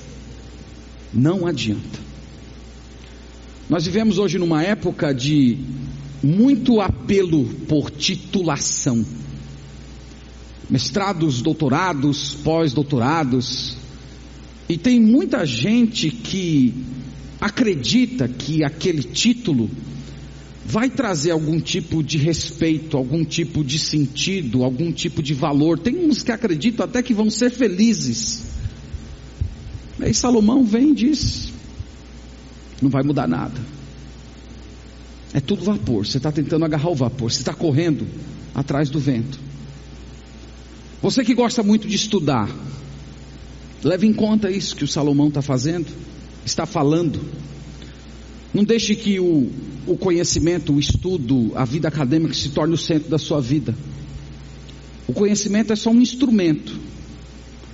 [1.13, 2.07] não adianta.
[3.69, 5.59] Nós vivemos hoje numa época de
[6.23, 9.05] muito apelo por titulação.
[10.69, 13.77] Mestrados, doutorados, pós-doutorados.
[14.69, 16.75] E tem muita gente que
[17.41, 19.71] acredita que aquele título
[20.65, 25.79] vai trazer algum tipo de respeito, algum tipo de sentido, algum tipo de valor.
[25.79, 28.45] Tem uns que acreditam até que vão ser felizes.
[29.99, 31.53] Aí Salomão vem e diz:
[32.83, 33.78] não vai mudar nada.
[35.33, 36.07] É tudo vapor.
[36.07, 37.31] Você está tentando agarrar o vapor.
[37.31, 38.07] Você está correndo
[38.55, 39.39] atrás do vento.
[41.01, 42.51] Você que gosta muito de estudar,
[43.85, 45.87] leve em conta isso que o Salomão está fazendo,
[46.45, 47.21] está falando.
[48.53, 49.49] Não deixe que o,
[49.87, 53.75] o conhecimento, o estudo, a vida acadêmica se torne o centro da sua vida.
[55.07, 56.79] O conhecimento é só um instrumento.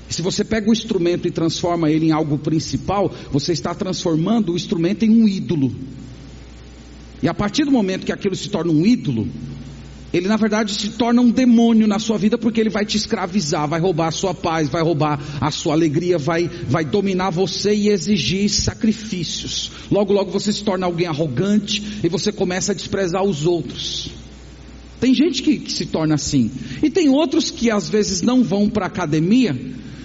[0.08, 4.56] Se você pega o instrumento e transforma ele em algo principal, você está transformando o
[4.56, 5.74] instrumento em um ídolo.
[7.24, 9.26] E a partir do momento que aquilo se torna um ídolo,
[10.12, 13.66] ele na verdade se torna um demônio na sua vida porque ele vai te escravizar,
[13.66, 17.88] vai roubar a sua paz, vai roubar a sua alegria, vai, vai dominar você e
[17.88, 19.72] exigir sacrifícios.
[19.90, 24.10] Logo, logo você se torna alguém arrogante e você começa a desprezar os outros.
[25.04, 26.50] Tem gente que, que se torna assim,
[26.82, 29.54] e tem outros que às vezes não vão para a academia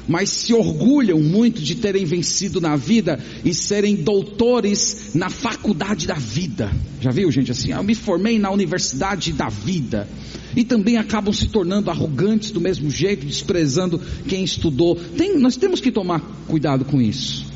[0.10, 6.16] mas se orgulham muito de terem vencido na vida e serem doutores na faculdade da
[6.16, 6.72] vida.
[7.00, 7.72] Já viu, gente, assim?
[7.72, 10.10] Eu me formei na universidade da vida.
[10.56, 14.96] E também acabam se tornando arrogantes do mesmo jeito, desprezando quem estudou.
[14.96, 17.49] Tem, nós temos que tomar cuidado com isso.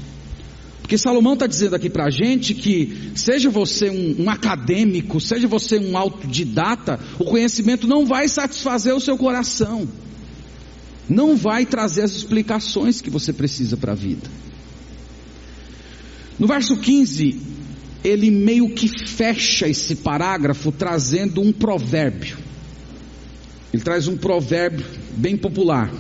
[0.84, 5.48] Porque Salomão está dizendo aqui para a gente que, seja você um, um, acadêmico, seja
[5.48, 9.88] você um autodidata, o conhecimento não vai satisfazer o seu coração
[11.10, 14.30] não vai trazer as explicações que você precisa para a vida.
[16.40, 17.40] No verso 15,
[18.04, 22.38] ele meio que fecha esse parágrafo trazendo um provérbio.
[23.72, 25.92] Ele traz um provérbio bem popular.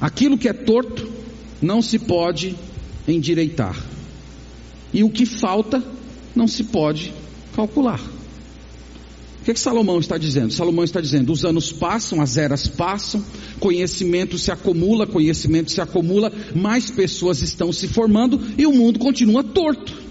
[0.00, 1.10] Aquilo que é torto
[1.60, 2.56] não se pode
[3.08, 3.76] endireitar,
[4.92, 5.82] e o que falta
[6.34, 7.12] não se pode
[7.54, 8.00] calcular
[9.48, 10.52] que, que Salomão está dizendo?
[10.52, 13.24] Salomão está dizendo: os anos passam, as eras passam,
[13.58, 19.42] conhecimento se acumula, conhecimento se acumula, mais pessoas estão se formando e o mundo continua
[19.42, 20.07] torto.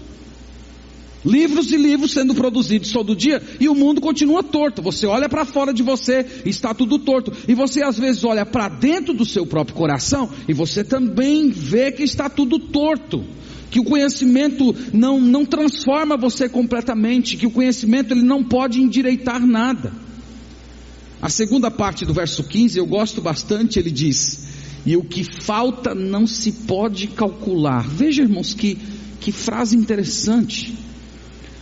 [1.24, 4.80] Livros e livros sendo produzidos todo dia e o mundo continua torto.
[4.82, 7.32] Você olha para fora de você, está tudo torto.
[7.48, 11.90] E você às vezes olha para dentro do seu próprio coração e você também vê
[11.90, 13.24] que está tudo torto.
[13.70, 19.44] que o conhecimento não, não transforma você completamente, que o conhecimento ele não pode endireitar
[19.44, 19.92] nada.
[21.20, 24.46] A segunda parte do verso 15 eu gosto bastante, ele diz:
[24.86, 27.86] E o que falta não se pode calcular.
[27.86, 28.78] Veja, irmãos, que,
[29.20, 30.87] que frase interessante.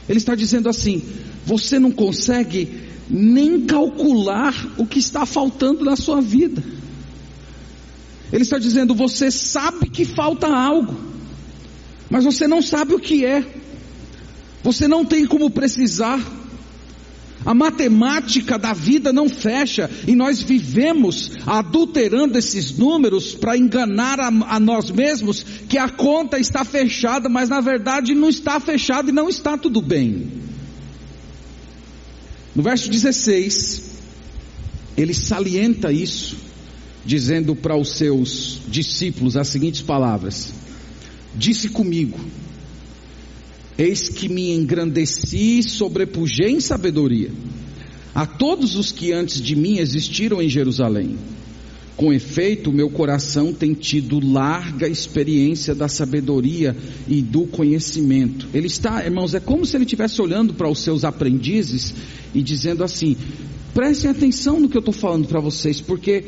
[0.08, 1.02] Ele está dizendo assim:
[1.44, 6.62] Você não consegue nem calcular o que está faltando na sua vida.
[8.32, 11.16] Ele está dizendo: Você sabe que falta algo
[12.08, 13.44] mas você não sabe o que é,
[14.62, 16.20] você não tem como precisar.
[17.46, 24.26] A matemática da vida não fecha e nós vivemos adulterando esses números para enganar a,
[24.26, 29.12] a, nós mesmos que a conta está fechada, mas na verdade não está fechada e
[29.12, 30.26] não está tudo bem.
[32.52, 33.92] No verso 16,
[34.96, 36.36] ele salienta isso,
[37.04, 40.52] dizendo para os seus discípulos as seguintes palavras:
[41.36, 42.18] disse comigo:
[43.78, 47.30] Eis que me engrandeci e sobrepujei em sabedoria
[48.16, 51.18] a todos os que antes de mim existiram em Jerusalém.
[51.98, 56.74] Com efeito, meu coração tem tido larga experiência da sabedoria
[57.06, 58.48] e do conhecimento.
[58.54, 61.94] Ele está, irmãos, é como se ele estivesse olhando para os seus aprendizes
[62.34, 63.16] e dizendo assim:
[63.76, 66.24] prestem atenção no que eu estou falando para vocês, porque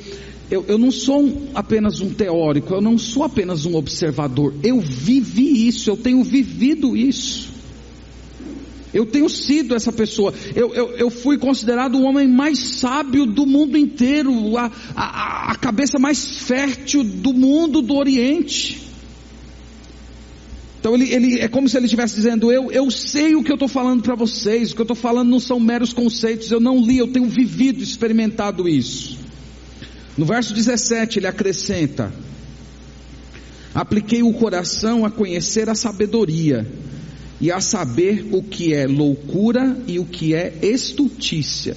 [0.50, 4.78] eu, eu não sou um, apenas um teórico, eu não sou apenas um observador, eu
[4.78, 7.56] vivi isso, eu tenho vivido isso.
[8.92, 10.32] Eu tenho sido essa pessoa.
[10.54, 15.54] Eu, eu, eu, fui considerado o homem mais sábio do mundo inteiro, a, a, a
[15.56, 18.87] cabeça mais fértil do mundo do Oriente.
[20.80, 23.56] Então ele, ele, é como se ele estivesse dizendo: eu, eu sei o que eu
[23.56, 26.80] estou falando para vocês, o que eu estou falando não são meros conceitos, eu não
[26.80, 29.18] li, eu tenho vivido, experimentado isso.
[30.16, 32.12] No verso 17 ele acrescenta:
[33.74, 36.66] Apliquei o coração a conhecer a sabedoria
[37.40, 41.76] e a saber o que é loucura e o que é estultícia.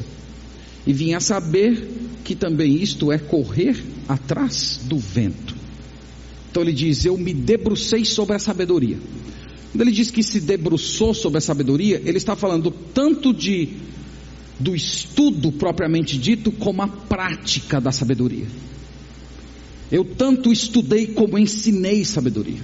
[0.85, 1.87] E vim a saber
[2.23, 5.50] que também isto é correr atrás do vento.
[6.51, 8.99] Então ele diz: Eu me debrucei sobre a sabedoria.
[9.71, 13.69] Quando ele diz que se debruçou sobre a sabedoria, ele está falando tanto de
[14.59, 18.45] do estudo propriamente dito, como a prática da sabedoria.
[19.91, 22.61] Eu tanto estudei como ensinei sabedoria.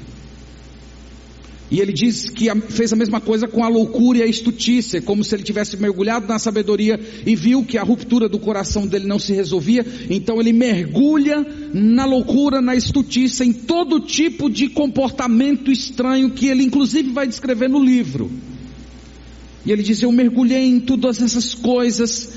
[1.69, 5.21] E ele diz que fez a mesma coisa com a loucura e a estutícia, como
[5.21, 9.19] se ele tivesse mergulhado na sabedoria e viu que a ruptura do coração dele não
[9.19, 16.30] se resolvia, então ele mergulha na loucura, na estutícia, em todo tipo de comportamento estranho
[16.30, 18.32] que ele inclusive vai descrever no livro.
[19.65, 22.30] E ele diz: Eu mergulhei em todas essas coisas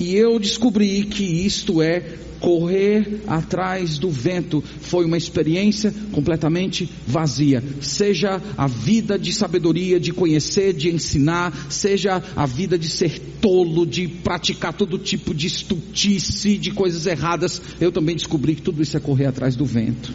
[0.00, 4.62] e eu descobri que isto é correr atrás do vento.
[4.62, 7.62] Foi uma experiência completamente vazia.
[7.80, 13.86] Seja a vida de sabedoria, de conhecer, de ensinar, seja a vida de ser tolo,
[13.86, 17.60] de praticar todo tipo de estutice, de coisas erradas.
[17.80, 20.12] Eu também descobri que tudo isso é correr atrás do vento.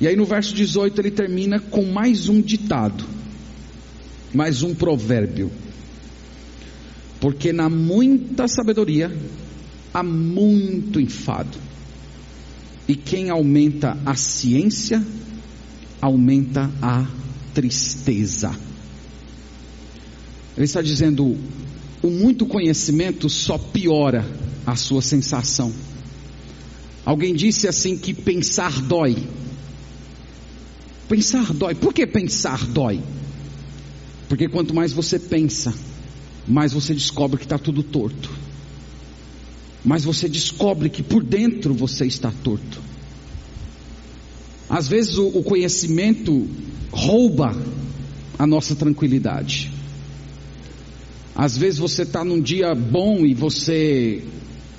[0.00, 3.18] E aí no verso 18 ele termina com mais um ditado
[4.32, 5.50] mais um provérbio.
[7.20, 9.12] Porque na muita sabedoria
[9.92, 11.58] há muito enfado.
[12.86, 15.04] E quem aumenta a ciência,
[16.00, 17.06] aumenta a
[17.54, 18.50] tristeza.
[20.56, 21.36] Ele está dizendo:
[22.02, 24.24] o muito conhecimento só piora
[24.66, 25.72] a sua sensação.
[27.04, 29.16] Alguém disse assim que pensar dói.
[31.08, 31.74] Pensar dói.
[31.74, 33.00] Por que pensar dói?
[34.28, 35.72] Porque quanto mais você pensa,
[36.46, 38.30] mais você descobre que está tudo torto.
[39.88, 42.78] Mais você descobre que por dentro você está torto.
[44.68, 46.46] Às vezes o, o conhecimento
[46.92, 47.56] rouba
[48.38, 49.72] a nossa tranquilidade.
[51.34, 54.22] Às vezes você está num dia bom e você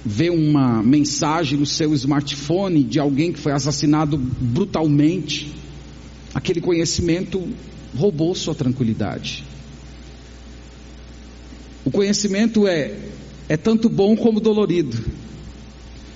[0.06, 5.52] vê uma mensagem no seu smartphone de alguém que foi assassinado brutalmente.
[6.36, 7.50] Aquele conhecimento
[7.98, 9.44] roubou sua tranquilidade.
[11.84, 13.09] O conhecimento é,
[13.50, 14.98] é tanto bom como dolorido.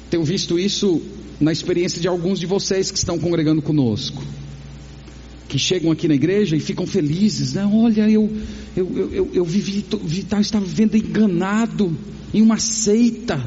[0.09, 1.01] Tenho visto isso
[1.41, 4.23] na experiência de alguns de vocês que estão congregando conosco.
[5.49, 7.65] Que chegam aqui na igreja e ficam felizes, né?
[7.65, 8.31] Olha, eu,
[8.77, 9.81] eu, eu, eu, eu vivi,
[10.23, 11.93] tá, estava vivendo enganado
[12.33, 13.43] em uma seita.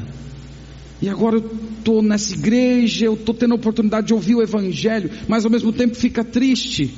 [1.01, 5.09] E agora eu estou nessa igreja, eu estou tendo a oportunidade de ouvir o Evangelho,
[5.27, 6.93] mas ao mesmo tempo fica triste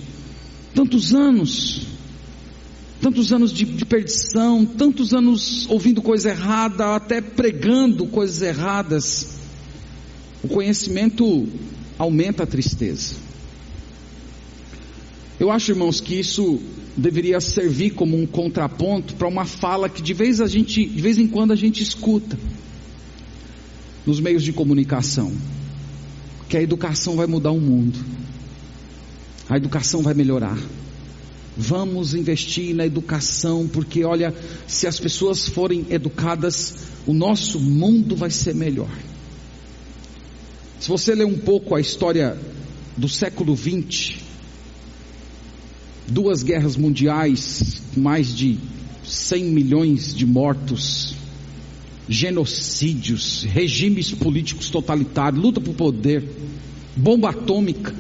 [0.74, 1.82] Tantos anos,
[3.02, 9.39] tantos anos de, de perdição, tantos anos ouvindo coisa errada, até pregando coisas erradas.
[10.43, 11.47] O conhecimento
[11.97, 13.16] aumenta a tristeza.
[15.39, 16.60] Eu acho, irmãos, que isso
[16.97, 21.18] deveria servir como um contraponto para uma fala que de vez, a gente, de vez
[21.18, 22.38] em quando a gente escuta
[24.06, 25.32] nos meios de comunicação,
[26.50, 27.97] que a educação vai mudar o mundo.
[29.47, 30.58] A educação vai melhorar.
[31.62, 34.34] Vamos investir na educação, porque olha,
[34.66, 36.74] se as pessoas forem educadas,
[37.05, 38.89] o nosso mundo vai ser melhor.
[40.80, 42.38] Se você ler um pouco a história
[42.95, 44.24] do século 20,
[46.07, 48.57] duas guerras mundiais, mais de
[49.03, 51.14] 100 milhões de mortos,
[52.07, 56.24] genocídios, regimes políticos totalitários, luta por poder,
[56.95, 57.93] bomba atômica.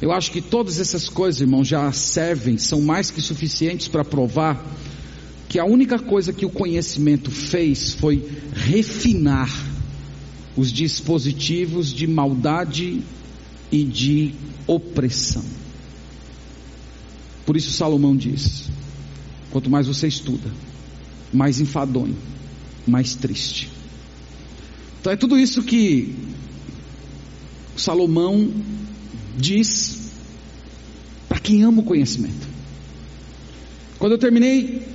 [0.00, 4.64] Eu acho que todas essas coisas, irmãos, já servem, são mais que suficientes para provar
[5.48, 9.50] que a única coisa que o conhecimento fez foi refinar
[10.56, 13.02] os dispositivos de maldade
[13.72, 14.34] e de
[14.66, 15.44] opressão.
[17.44, 18.68] Por isso Salomão diz:
[19.50, 20.52] quanto mais você estuda,
[21.32, 22.16] mais enfadonho,
[22.86, 23.70] mais triste.
[25.00, 26.14] Então é tudo isso que
[27.76, 28.52] Salomão
[29.38, 30.10] diz
[31.28, 32.48] para quem ama o conhecimento.
[33.98, 34.86] Quando eu terminei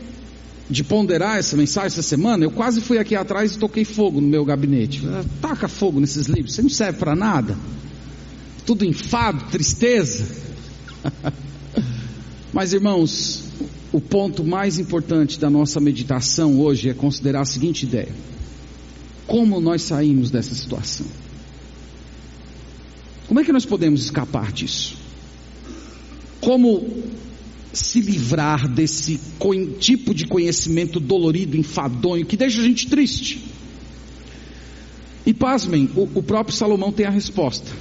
[0.70, 4.28] de ponderar essa mensagem essa semana, eu quase fui aqui atrás e toquei fogo no
[4.28, 5.02] meu gabinete.
[5.42, 7.58] Taca fogo nesses livros, você não serve para nada.
[8.66, 10.26] Tudo enfado, tristeza.
[12.54, 13.44] Mas irmãos,
[13.92, 18.14] o ponto mais importante da nossa meditação hoje é considerar a seguinte ideia:
[19.28, 21.06] como nós saímos dessa situação?
[23.34, 24.96] Como é que nós podemos escapar disso?
[26.40, 26.88] Como
[27.74, 29.20] se livrar desse
[29.80, 33.44] tipo de conhecimento dolorido, enfadonho, que deixa a gente triste?
[35.26, 37.72] E pasmem, o, o próprio Salomão tem a resposta.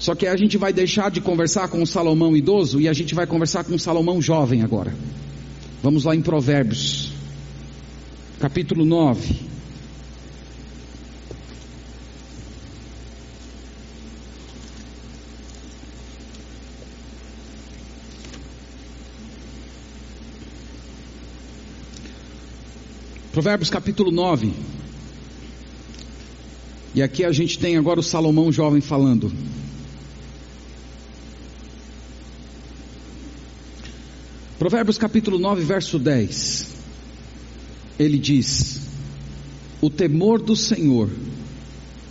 [0.00, 3.14] Só que a gente vai deixar de conversar com o Salomão idoso e a gente
[3.14, 4.92] vai conversar com o Salomão jovem agora.
[5.80, 7.12] Vamos lá em Provérbios,
[8.40, 9.51] capítulo 9.
[23.32, 24.52] Provérbios capítulo 9.
[26.94, 29.32] E aqui a gente tem agora o Salomão jovem falando.
[34.58, 36.74] Provérbios capítulo 9, verso 10.
[37.98, 38.82] Ele diz:
[39.80, 41.08] O temor do Senhor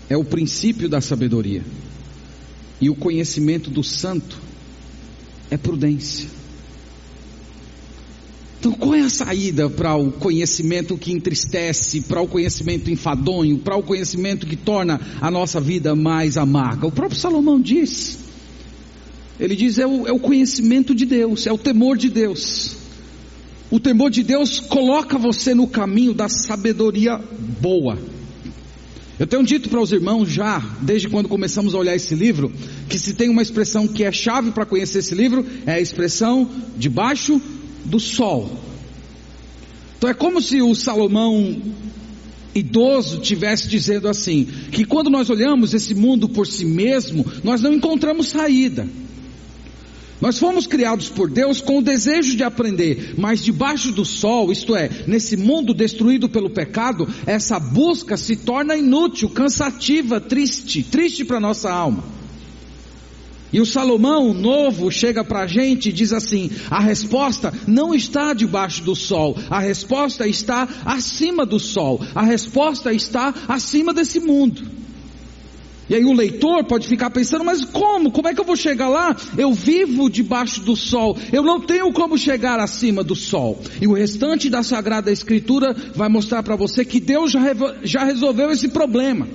[0.10, 1.64] é o princípio da sabedoria,
[2.82, 4.40] e o conhecimento do santo
[5.52, 6.41] é prudência.
[8.62, 13.76] Então, qual é a saída para o conhecimento que entristece, para o conhecimento enfadonho, para
[13.76, 16.86] o conhecimento que torna a nossa vida mais amarga?
[16.86, 18.20] O próprio Salomão diz:
[19.40, 22.78] ele diz: é o, é o conhecimento de Deus, é o temor de Deus.
[23.72, 27.20] O temor de Deus coloca você no caminho da sabedoria
[27.60, 27.98] boa.
[29.18, 32.52] Eu tenho dito para os irmãos já, desde quando começamos a olhar esse livro,
[32.88, 36.48] que se tem uma expressão que é chave para conhecer esse livro, é a expressão
[36.78, 37.42] debaixo
[37.86, 38.50] do sol.
[39.98, 41.62] Então é como se o Salomão
[42.54, 47.74] idoso tivesse dizendo assim, que quando nós olhamos esse mundo por si mesmo, nós não
[47.74, 48.88] encontramos saída.
[50.20, 54.76] Nós fomos criados por Deus com o desejo de aprender, mas debaixo do sol, isto
[54.76, 61.40] é, nesse mundo destruído pelo pecado, essa busca se torna inútil, cansativa, triste, triste para
[61.40, 62.21] nossa alma.
[63.54, 68.34] E o Salomão novo chega para a gente e diz assim: a resposta não está
[68.34, 74.82] debaixo do sol, a resposta está acima do sol, a resposta está acima desse mundo.
[75.90, 78.12] E aí o leitor pode ficar pensando, mas como?
[78.12, 79.14] Como é que eu vou chegar lá?
[79.38, 83.60] Eu vivo debaixo do sol, eu não tenho como chegar acima do sol.
[83.82, 87.42] E o restante da Sagrada Escritura vai mostrar para você que Deus já,
[87.84, 89.28] já resolveu esse problema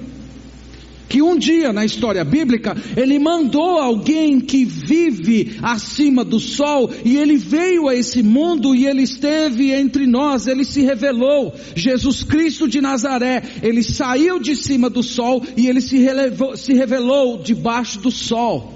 [1.09, 7.17] que um dia na história bíblica ele mandou alguém que vive acima do sol e
[7.17, 12.69] ele veio a esse mundo e ele esteve entre nós, ele se revelou, Jesus Cristo
[12.69, 18.01] de Nazaré, ele saiu de cima do sol e ele se, relevou, se revelou debaixo
[18.01, 18.75] do sol.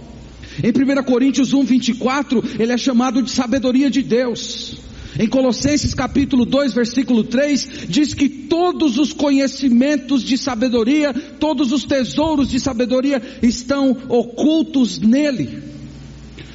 [0.63, 4.90] Em 1 Coríntios 1, 24, ele é chamado de sabedoria de Deus.
[5.19, 11.85] Em Colossenses capítulo 2, versículo 3, diz que todos os conhecimentos de sabedoria, todos os
[11.85, 15.71] tesouros de sabedoria estão ocultos nele.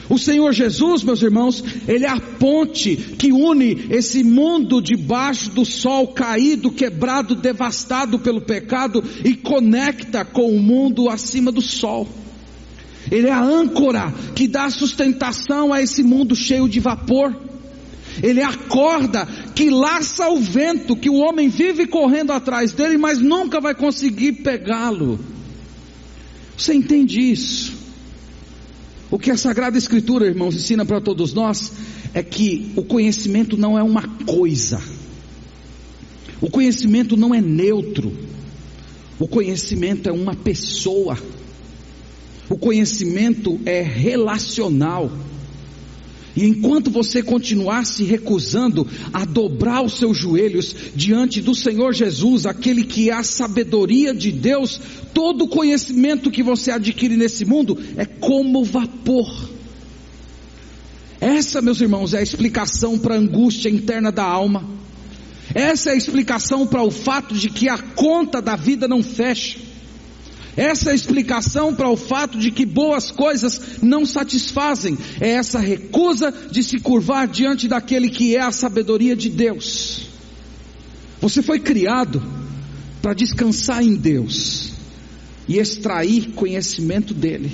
[0.08, 5.66] O Senhor Jesus, meus irmãos, Ele é a ponte que une esse mundo debaixo do
[5.66, 12.08] sol caído, quebrado, devastado pelo pecado e conecta com o mundo acima do sol.
[13.12, 17.45] Ele é a âncora que dá sustentação a esse mundo cheio de vapor.
[18.22, 22.98] Ele é a corda que laça o vento, que o homem vive correndo atrás dele,
[22.98, 25.20] mas nunca vai conseguir pegá-lo.
[26.58, 27.74] Você entende isso?
[29.12, 31.72] O que a Sagrada Escritura, irmãos, ensina para todos nós
[32.14, 34.82] é que o conhecimento não é uma coisa,
[36.42, 38.12] o conhecimento não é neutro,
[39.20, 41.18] o conhecimento é uma pessoa,
[42.50, 45.12] o conhecimento é relacional.
[46.36, 52.46] E enquanto você continuar se recusando a dobrar os seus joelhos diante do Senhor Jesus,
[52.46, 54.80] aquele que é a sabedoria de Deus,
[55.14, 59.50] todo conhecimento que você adquire nesse mundo é como vapor.
[61.22, 64.68] Essa, meus irmãos, é a explicação para a angústia interna da alma.
[65.54, 69.58] Essa é a explicação para o fato de que a conta da vida não fecha.
[70.58, 74.98] Essa é a explicação para o fato de que boas coisas não satisfazem.
[75.20, 80.08] É essa recusa de se curvar diante daquele que é a sabedoria de Deus.
[81.20, 82.24] Você foi criado
[83.02, 84.72] para descansar em Deus
[85.48, 87.52] e extrair conhecimento dEle.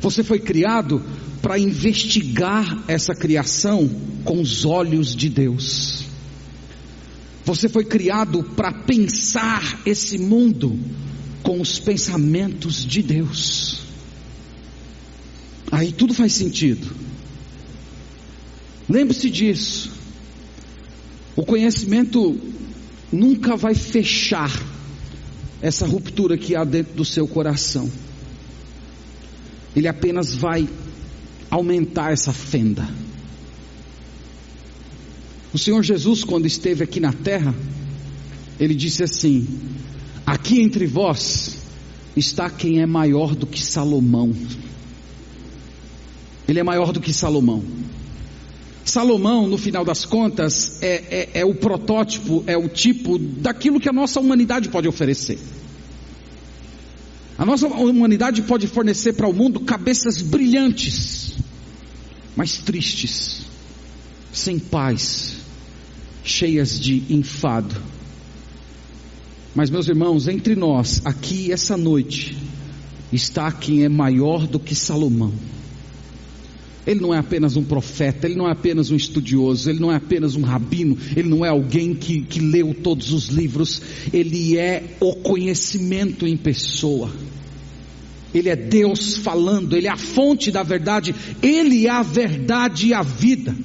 [0.00, 1.02] Você foi criado
[1.42, 3.88] para investigar essa criação
[4.24, 6.04] com os olhos de Deus.
[7.44, 10.78] Você foi criado para pensar esse mundo
[11.48, 13.80] com os pensamentos de Deus.
[15.72, 16.94] Aí tudo faz sentido.
[18.86, 19.90] Lembre-se disso.
[21.34, 22.38] O conhecimento
[23.10, 24.52] nunca vai fechar
[25.62, 27.90] essa ruptura que há dentro do seu coração.
[29.74, 30.68] Ele apenas vai
[31.50, 32.86] aumentar essa fenda.
[35.54, 37.54] O Senhor Jesus, quando esteve aqui na terra,
[38.60, 39.48] ele disse assim:
[40.28, 41.56] Aqui entre vós
[42.14, 44.36] está quem é maior do que Salomão.
[46.46, 47.64] Ele é maior do que Salomão.
[48.84, 53.88] Salomão, no final das contas, é, é, é, o protótipo, é o tipo daquilo que
[53.88, 55.38] a nossa humanidade pode oferecer.
[57.38, 61.38] A nossa humanidade pode fornecer para o mundo cabeças brilhantes,
[62.36, 63.46] mas tristes,
[64.30, 65.36] sem paz,
[66.22, 67.97] cheias de enfado
[69.58, 72.36] mas, meus irmãos, entre nós, aqui essa noite,
[73.12, 75.32] está quem é maior do que Salomão.
[76.86, 79.96] Ele não é apenas um profeta, ele não é apenas um estudioso, ele não é
[79.96, 83.82] apenas um rabino, ele não é alguém que, que leu todos os livros,
[84.12, 87.10] ele é o conhecimento em pessoa.
[88.32, 92.94] Ele é Deus falando, ele é a fonte da verdade, ele é a verdade e
[92.94, 93.56] a vida.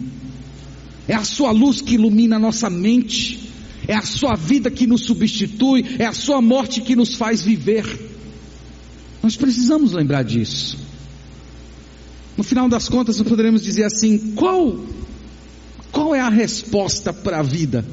[1.07, 3.52] É a sua luz que ilumina a nossa mente
[3.87, 7.85] é a sua vida que nos substitui, é a sua morte que nos faz viver.
[9.21, 10.77] Nós precisamos lembrar disso.
[12.37, 14.79] No final das contas, nós poderemos dizer assim: qual,
[15.91, 17.85] qual é a resposta para a vida?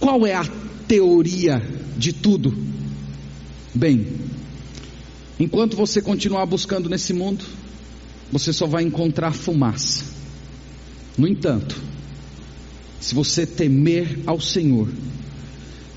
[0.00, 0.44] Qual é a
[0.88, 1.62] teoria
[1.96, 2.52] de tudo?
[3.74, 4.06] Bem,
[5.38, 7.44] enquanto você continuar buscando nesse mundo,
[8.30, 10.04] você só vai encontrar fumaça.
[11.16, 11.80] No entanto,
[13.02, 14.88] se você temer ao Senhor,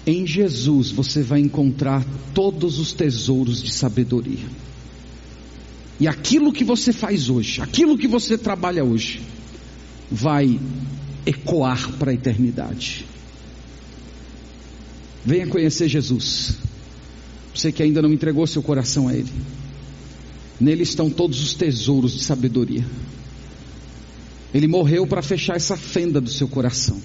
[0.08, 2.04] em Jesus você vai encontrar
[2.34, 4.44] todos os tesouros de sabedoria.
[6.00, 9.22] E aquilo que você faz hoje, aquilo que você trabalha hoje,
[10.10, 10.60] vai
[11.28, 13.06] ecoar para a eternidade.
[15.24, 16.58] Venha conhecer Jesus.
[17.54, 19.32] Você que ainda não entregou seu coração a Ele.
[20.60, 22.84] Nele estão todos os tesouros de sabedoria.
[24.56, 26.98] Ele morreu para fechar essa fenda do seu coração.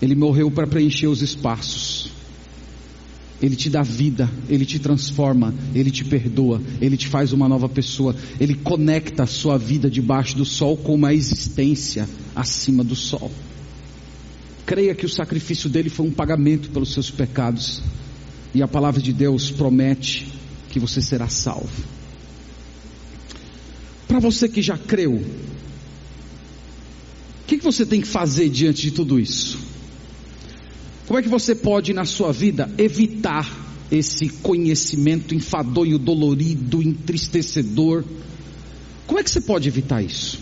[0.00, 2.08] Ele morreu para preencher os espaços.
[3.38, 7.68] Ele te dá vida, ele te transforma, ele te perdoa, ele te faz uma nova
[7.68, 13.30] pessoa, ele conecta a sua vida debaixo do sol com uma existência acima do sol.
[14.64, 17.82] Creia que o sacrifício dele foi um pagamento pelos seus pecados,
[18.54, 20.32] e a palavra de Deus promete
[20.70, 22.01] que você será salvo.
[24.12, 25.24] Para você que já creu, o
[27.46, 29.58] que, que você tem que fazer diante de tudo isso?
[31.06, 33.50] Como é que você pode na sua vida evitar
[33.90, 38.04] esse conhecimento enfadonho, dolorido, entristecedor?
[39.06, 40.38] Como é que você pode evitar isso?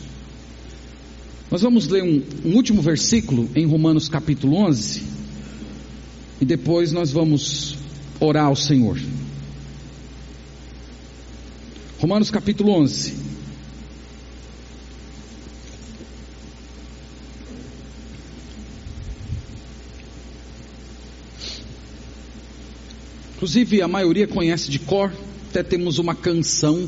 [1.49, 5.05] Nós vamos ler um, um último versículo em Romanos capítulo 11
[6.41, 7.77] e depois nós vamos
[8.19, 8.99] orar ao Senhor.
[12.01, 13.30] Romanos capítulo 11.
[23.41, 25.11] Inclusive a maioria conhece de cor,
[25.49, 26.87] até temos uma canção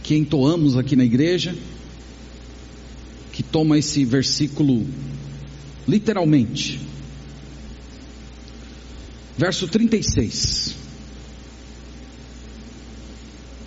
[0.00, 1.52] que entoamos aqui na igreja,
[3.32, 4.86] que toma esse versículo
[5.88, 6.80] literalmente.
[9.36, 10.76] Verso 36.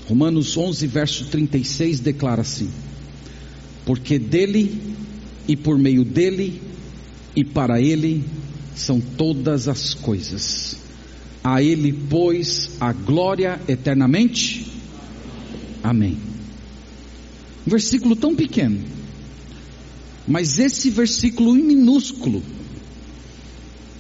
[0.08, 2.72] Romanos 11, verso 36 declara assim:
[3.86, 4.96] Porque dele
[5.46, 6.62] e por meio dele
[7.36, 8.24] e para ele
[8.78, 10.88] são todas as coisas.
[11.44, 14.68] A ele, pois, a glória eternamente.
[15.84, 16.18] Amém.
[17.66, 18.80] Um versículo tão pequeno,
[20.28, 22.42] mas esse versículo minúsculo,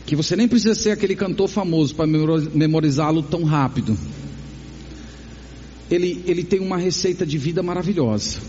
[0.06, 3.98] que você nem precisa ser aquele cantor famoso para memorizá-lo tão rápido
[5.90, 8.40] ele, ele tem uma receita de vida maravilhosa,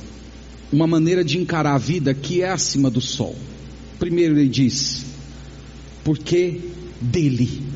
[0.71, 3.35] uma maneira de encarar a vida que é acima do sol.
[3.99, 5.05] Primeiro ele diz,
[6.05, 6.61] porque
[7.01, 7.70] dele.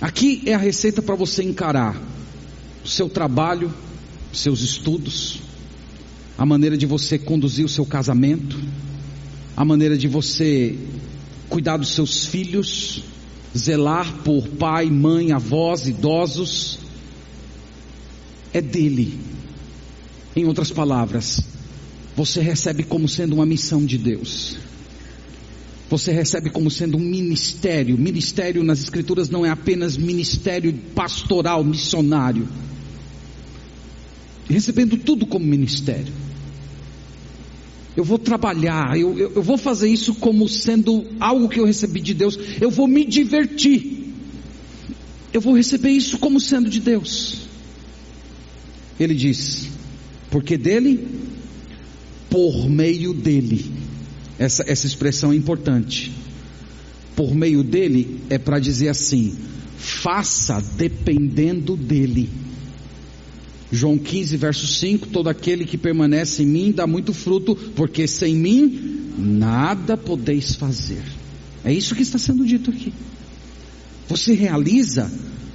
[0.00, 2.00] Aqui é a receita para você encarar
[2.84, 3.72] o seu trabalho,
[4.32, 5.40] seus estudos,
[6.36, 8.58] a maneira de você conduzir o seu casamento,
[9.56, 10.78] a maneira de você
[11.48, 13.02] cuidar dos seus filhos,
[13.56, 16.78] zelar por pai, mãe, avós, idosos,
[18.52, 19.18] é dele.
[20.34, 21.40] Em outras palavras,
[22.14, 24.58] você recebe como sendo uma missão de Deus.
[25.88, 27.96] Você recebe como sendo um ministério.
[27.96, 32.48] Ministério nas Escrituras não é apenas ministério pastoral, missionário.
[34.48, 36.12] Recebendo tudo como ministério.
[37.96, 42.00] Eu vou trabalhar, eu, eu, eu vou fazer isso como sendo algo que eu recebi
[42.00, 42.38] de Deus.
[42.60, 44.12] Eu vou me divertir.
[45.32, 47.46] Eu vou receber isso como sendo de Deus.
[48.98, 49.68] Ele diz:
[50.30, 51.06] porque dele,
[52.28, 53.85] por meio dele.
[54.38, 56.12] Essa, essa expressão é importante.
[57.14, 59.34] Por meio dele é para dizer assim:
[59.76, 62.28] faça dependendo dele.
[63.72, 68.36] João 15, verso 5: Todo aquele que permanece em mim dá muito fruto, porque sem
[68.36, 71.02] mim nada podeis fazer.
[71.64, 72.92] É isso que está sendo dito aqui.
[74.08, 75.10] Você realiza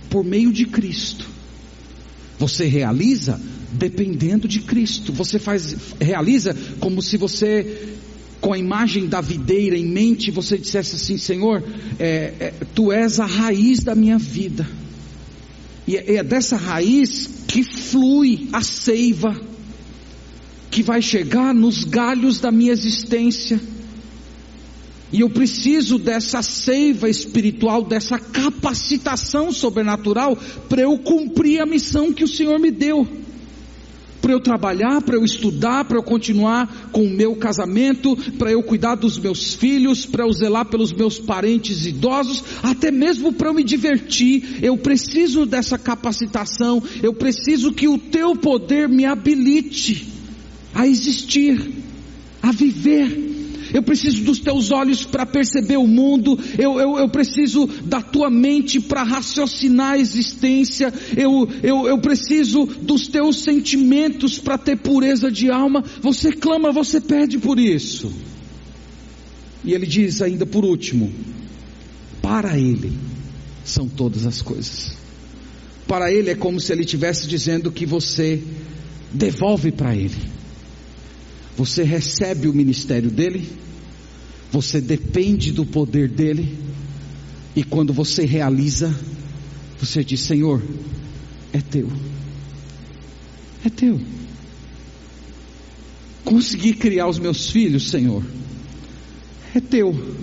[0.09, 1.25] por meio de Cristo.
[2.37, 3.39] Você realiza
[3.71, 5.13] dependendo de Cristo.
[5.13, 7.95] Você faz, realiza como se você,
[8.41, 11.63] com a imagem da videira em mente, você dissesse assim: Senhor,
[11.99, 14.67] é, é, Tu és a raiz da minha vida.
[15.87, 19.39] E é, é dessa raiz que flui a seiva,
[20.69, 23.59] que vai chegar nos galhos da minha existência
[25.11, 30.37] e eu preciso dessa seiva espiritual, dessa capacitação sobrenatural
[30.69, 33.05] para eu cumprir a missão que o Senhor me deu.
[34.31, 38.63] Para eu trabalhar, para eu estudar, para eu continuar com o meu casamento, para eu
[38.63, 43.53] cuidar dos meus filhos, para eu zelar pelos meus parentes idosos, até mesmo para eu
[43.53, 44.63] me divertir.
[44.63, 50.07] Eu preciso dessa capacitação, eu preciso que o teu poder me habilite
[50.73, 51.69] a existir,
[52.41, 53.30] a viver
[53.73, 58.29] eu preciso dos teus olhos para perceber o mundo, eu, eu, eu preciso da tua
[58.29, 65.31] mente para raciocinar a existência, eu, eu, eu preciso dos teus sentimentos para ter pureza
[65.31, 65.83] de alma.
[66.01, 68.11] Você clama, você pede por isso.
[69.63, 71.11] E ele diz ainda por último:
[72.21, 72.91] para ele
[73.63, 74.93] são todas as coisas.
[75.87, 78.41] Para ele é como se ele estivesse dizendo que você
[79.11, 80.15] devolve para ele.
[81.57, 83.47] Você recebe o ministério dele,
[84.51, 86.57] você depende do poder dele,
[87.55, 88.93] e quando você realiza,
[89.79, 90.61] você diz: Senhor,
[91.53, 91.89] é teu,
[93.65, 93.99] é teu.
[96.25, 98.23] Consegui criar os meus filhos, Senhor,
[99.55, 100.19] é teu.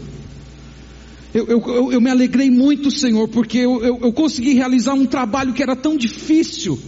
[1.33, 5.53] Eu, eu, eu, me alegrei muito, Senhor, porque eu, eu, eu consegui realizar um trabalho
[5.53, 6.79] que era tão difícil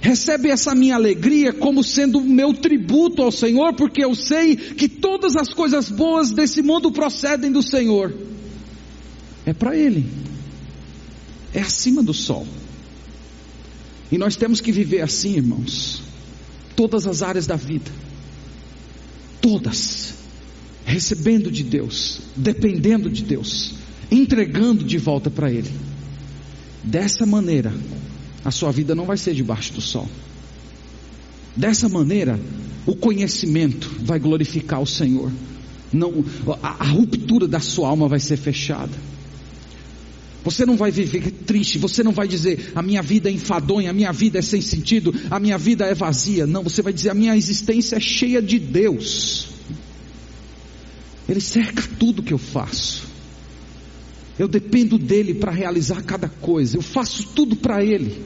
[0.00, 4.88] Recebe essa minha alegria como sendo o meu tributo ao Senhor, porque eu sei que
[4.88, 8.14] todas as coisas boas desse mundo procedem do Senhor.
[9.44, 10.06] É para Ele,
[11.54, 12.46] é acima do sol.
[14.10, 16.02] E nós temos que viver assim, irmãos,
[16.76, 17.90] todas as áreas da vida,
[19.40, 20.14] todas,
[20.84, 23.74] recebendo de Deus, dependendo de Deus,
[24.10, 25.70] entregando de volta para Ele.
[26.84, 27.74] Dessa maneira,
[28.46, 30.08] a sua vida não vai ser debaixo do sol.
[31.56, 32.38] Dessa maneira,
[32.86, 35.32] o conhecimento vai glorificar o Senhor.
[35.92, 36.24] Não,
[36.62, 38.92] a, a ruptura da sua alma vai ser fechada.
[40.44, 43.92] Você não vai viver triste, você não vai dizer a minha vida é enfadonha, a
[43.92, 46.46] minha vida é sem sentido, a minha vida é vazia.
[46.46, 49.48] Não, você vai dizer a minha existência é cheia de Deus.
[51.28, 53.15] Ele cerca tudo que eu faço.
[54.38, 56.76] Eu dependo dele para realizar cada coisa.
[56.76, 58.22] Eu faço tudo para ele.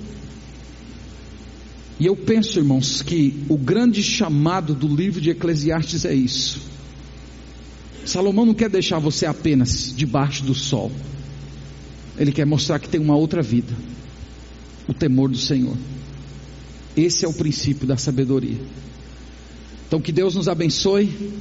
[2.00, 6.60] E eu penso, irmãos, que o grande chamado do livro de Eclesiastes é isso.
[8.04, 10.90] Salomão não quer deixar você apenas debaixo do sol.
[12.18, 13.72] Ele quer mostrar que tem uma outra vida.
[14.88, 15.76] O temor do Senhor.
[16.96, 18.58] Esse é o princípio da sabedoria.
[19.86, 21.32] Então que Deus nos abençoe.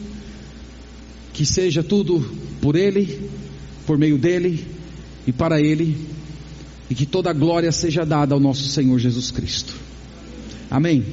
[1.33, 2.19] Que seja tudo
[2.61, 3.29] por Ele,
[3.89, 4.63] por meio dEle
[5.25, 5.97] e para Ele.
[6.91, 9.73] E que toda a glória seja dada ao nosso Senhor Jesus Cristo.
[10.69, 11.03] Amém.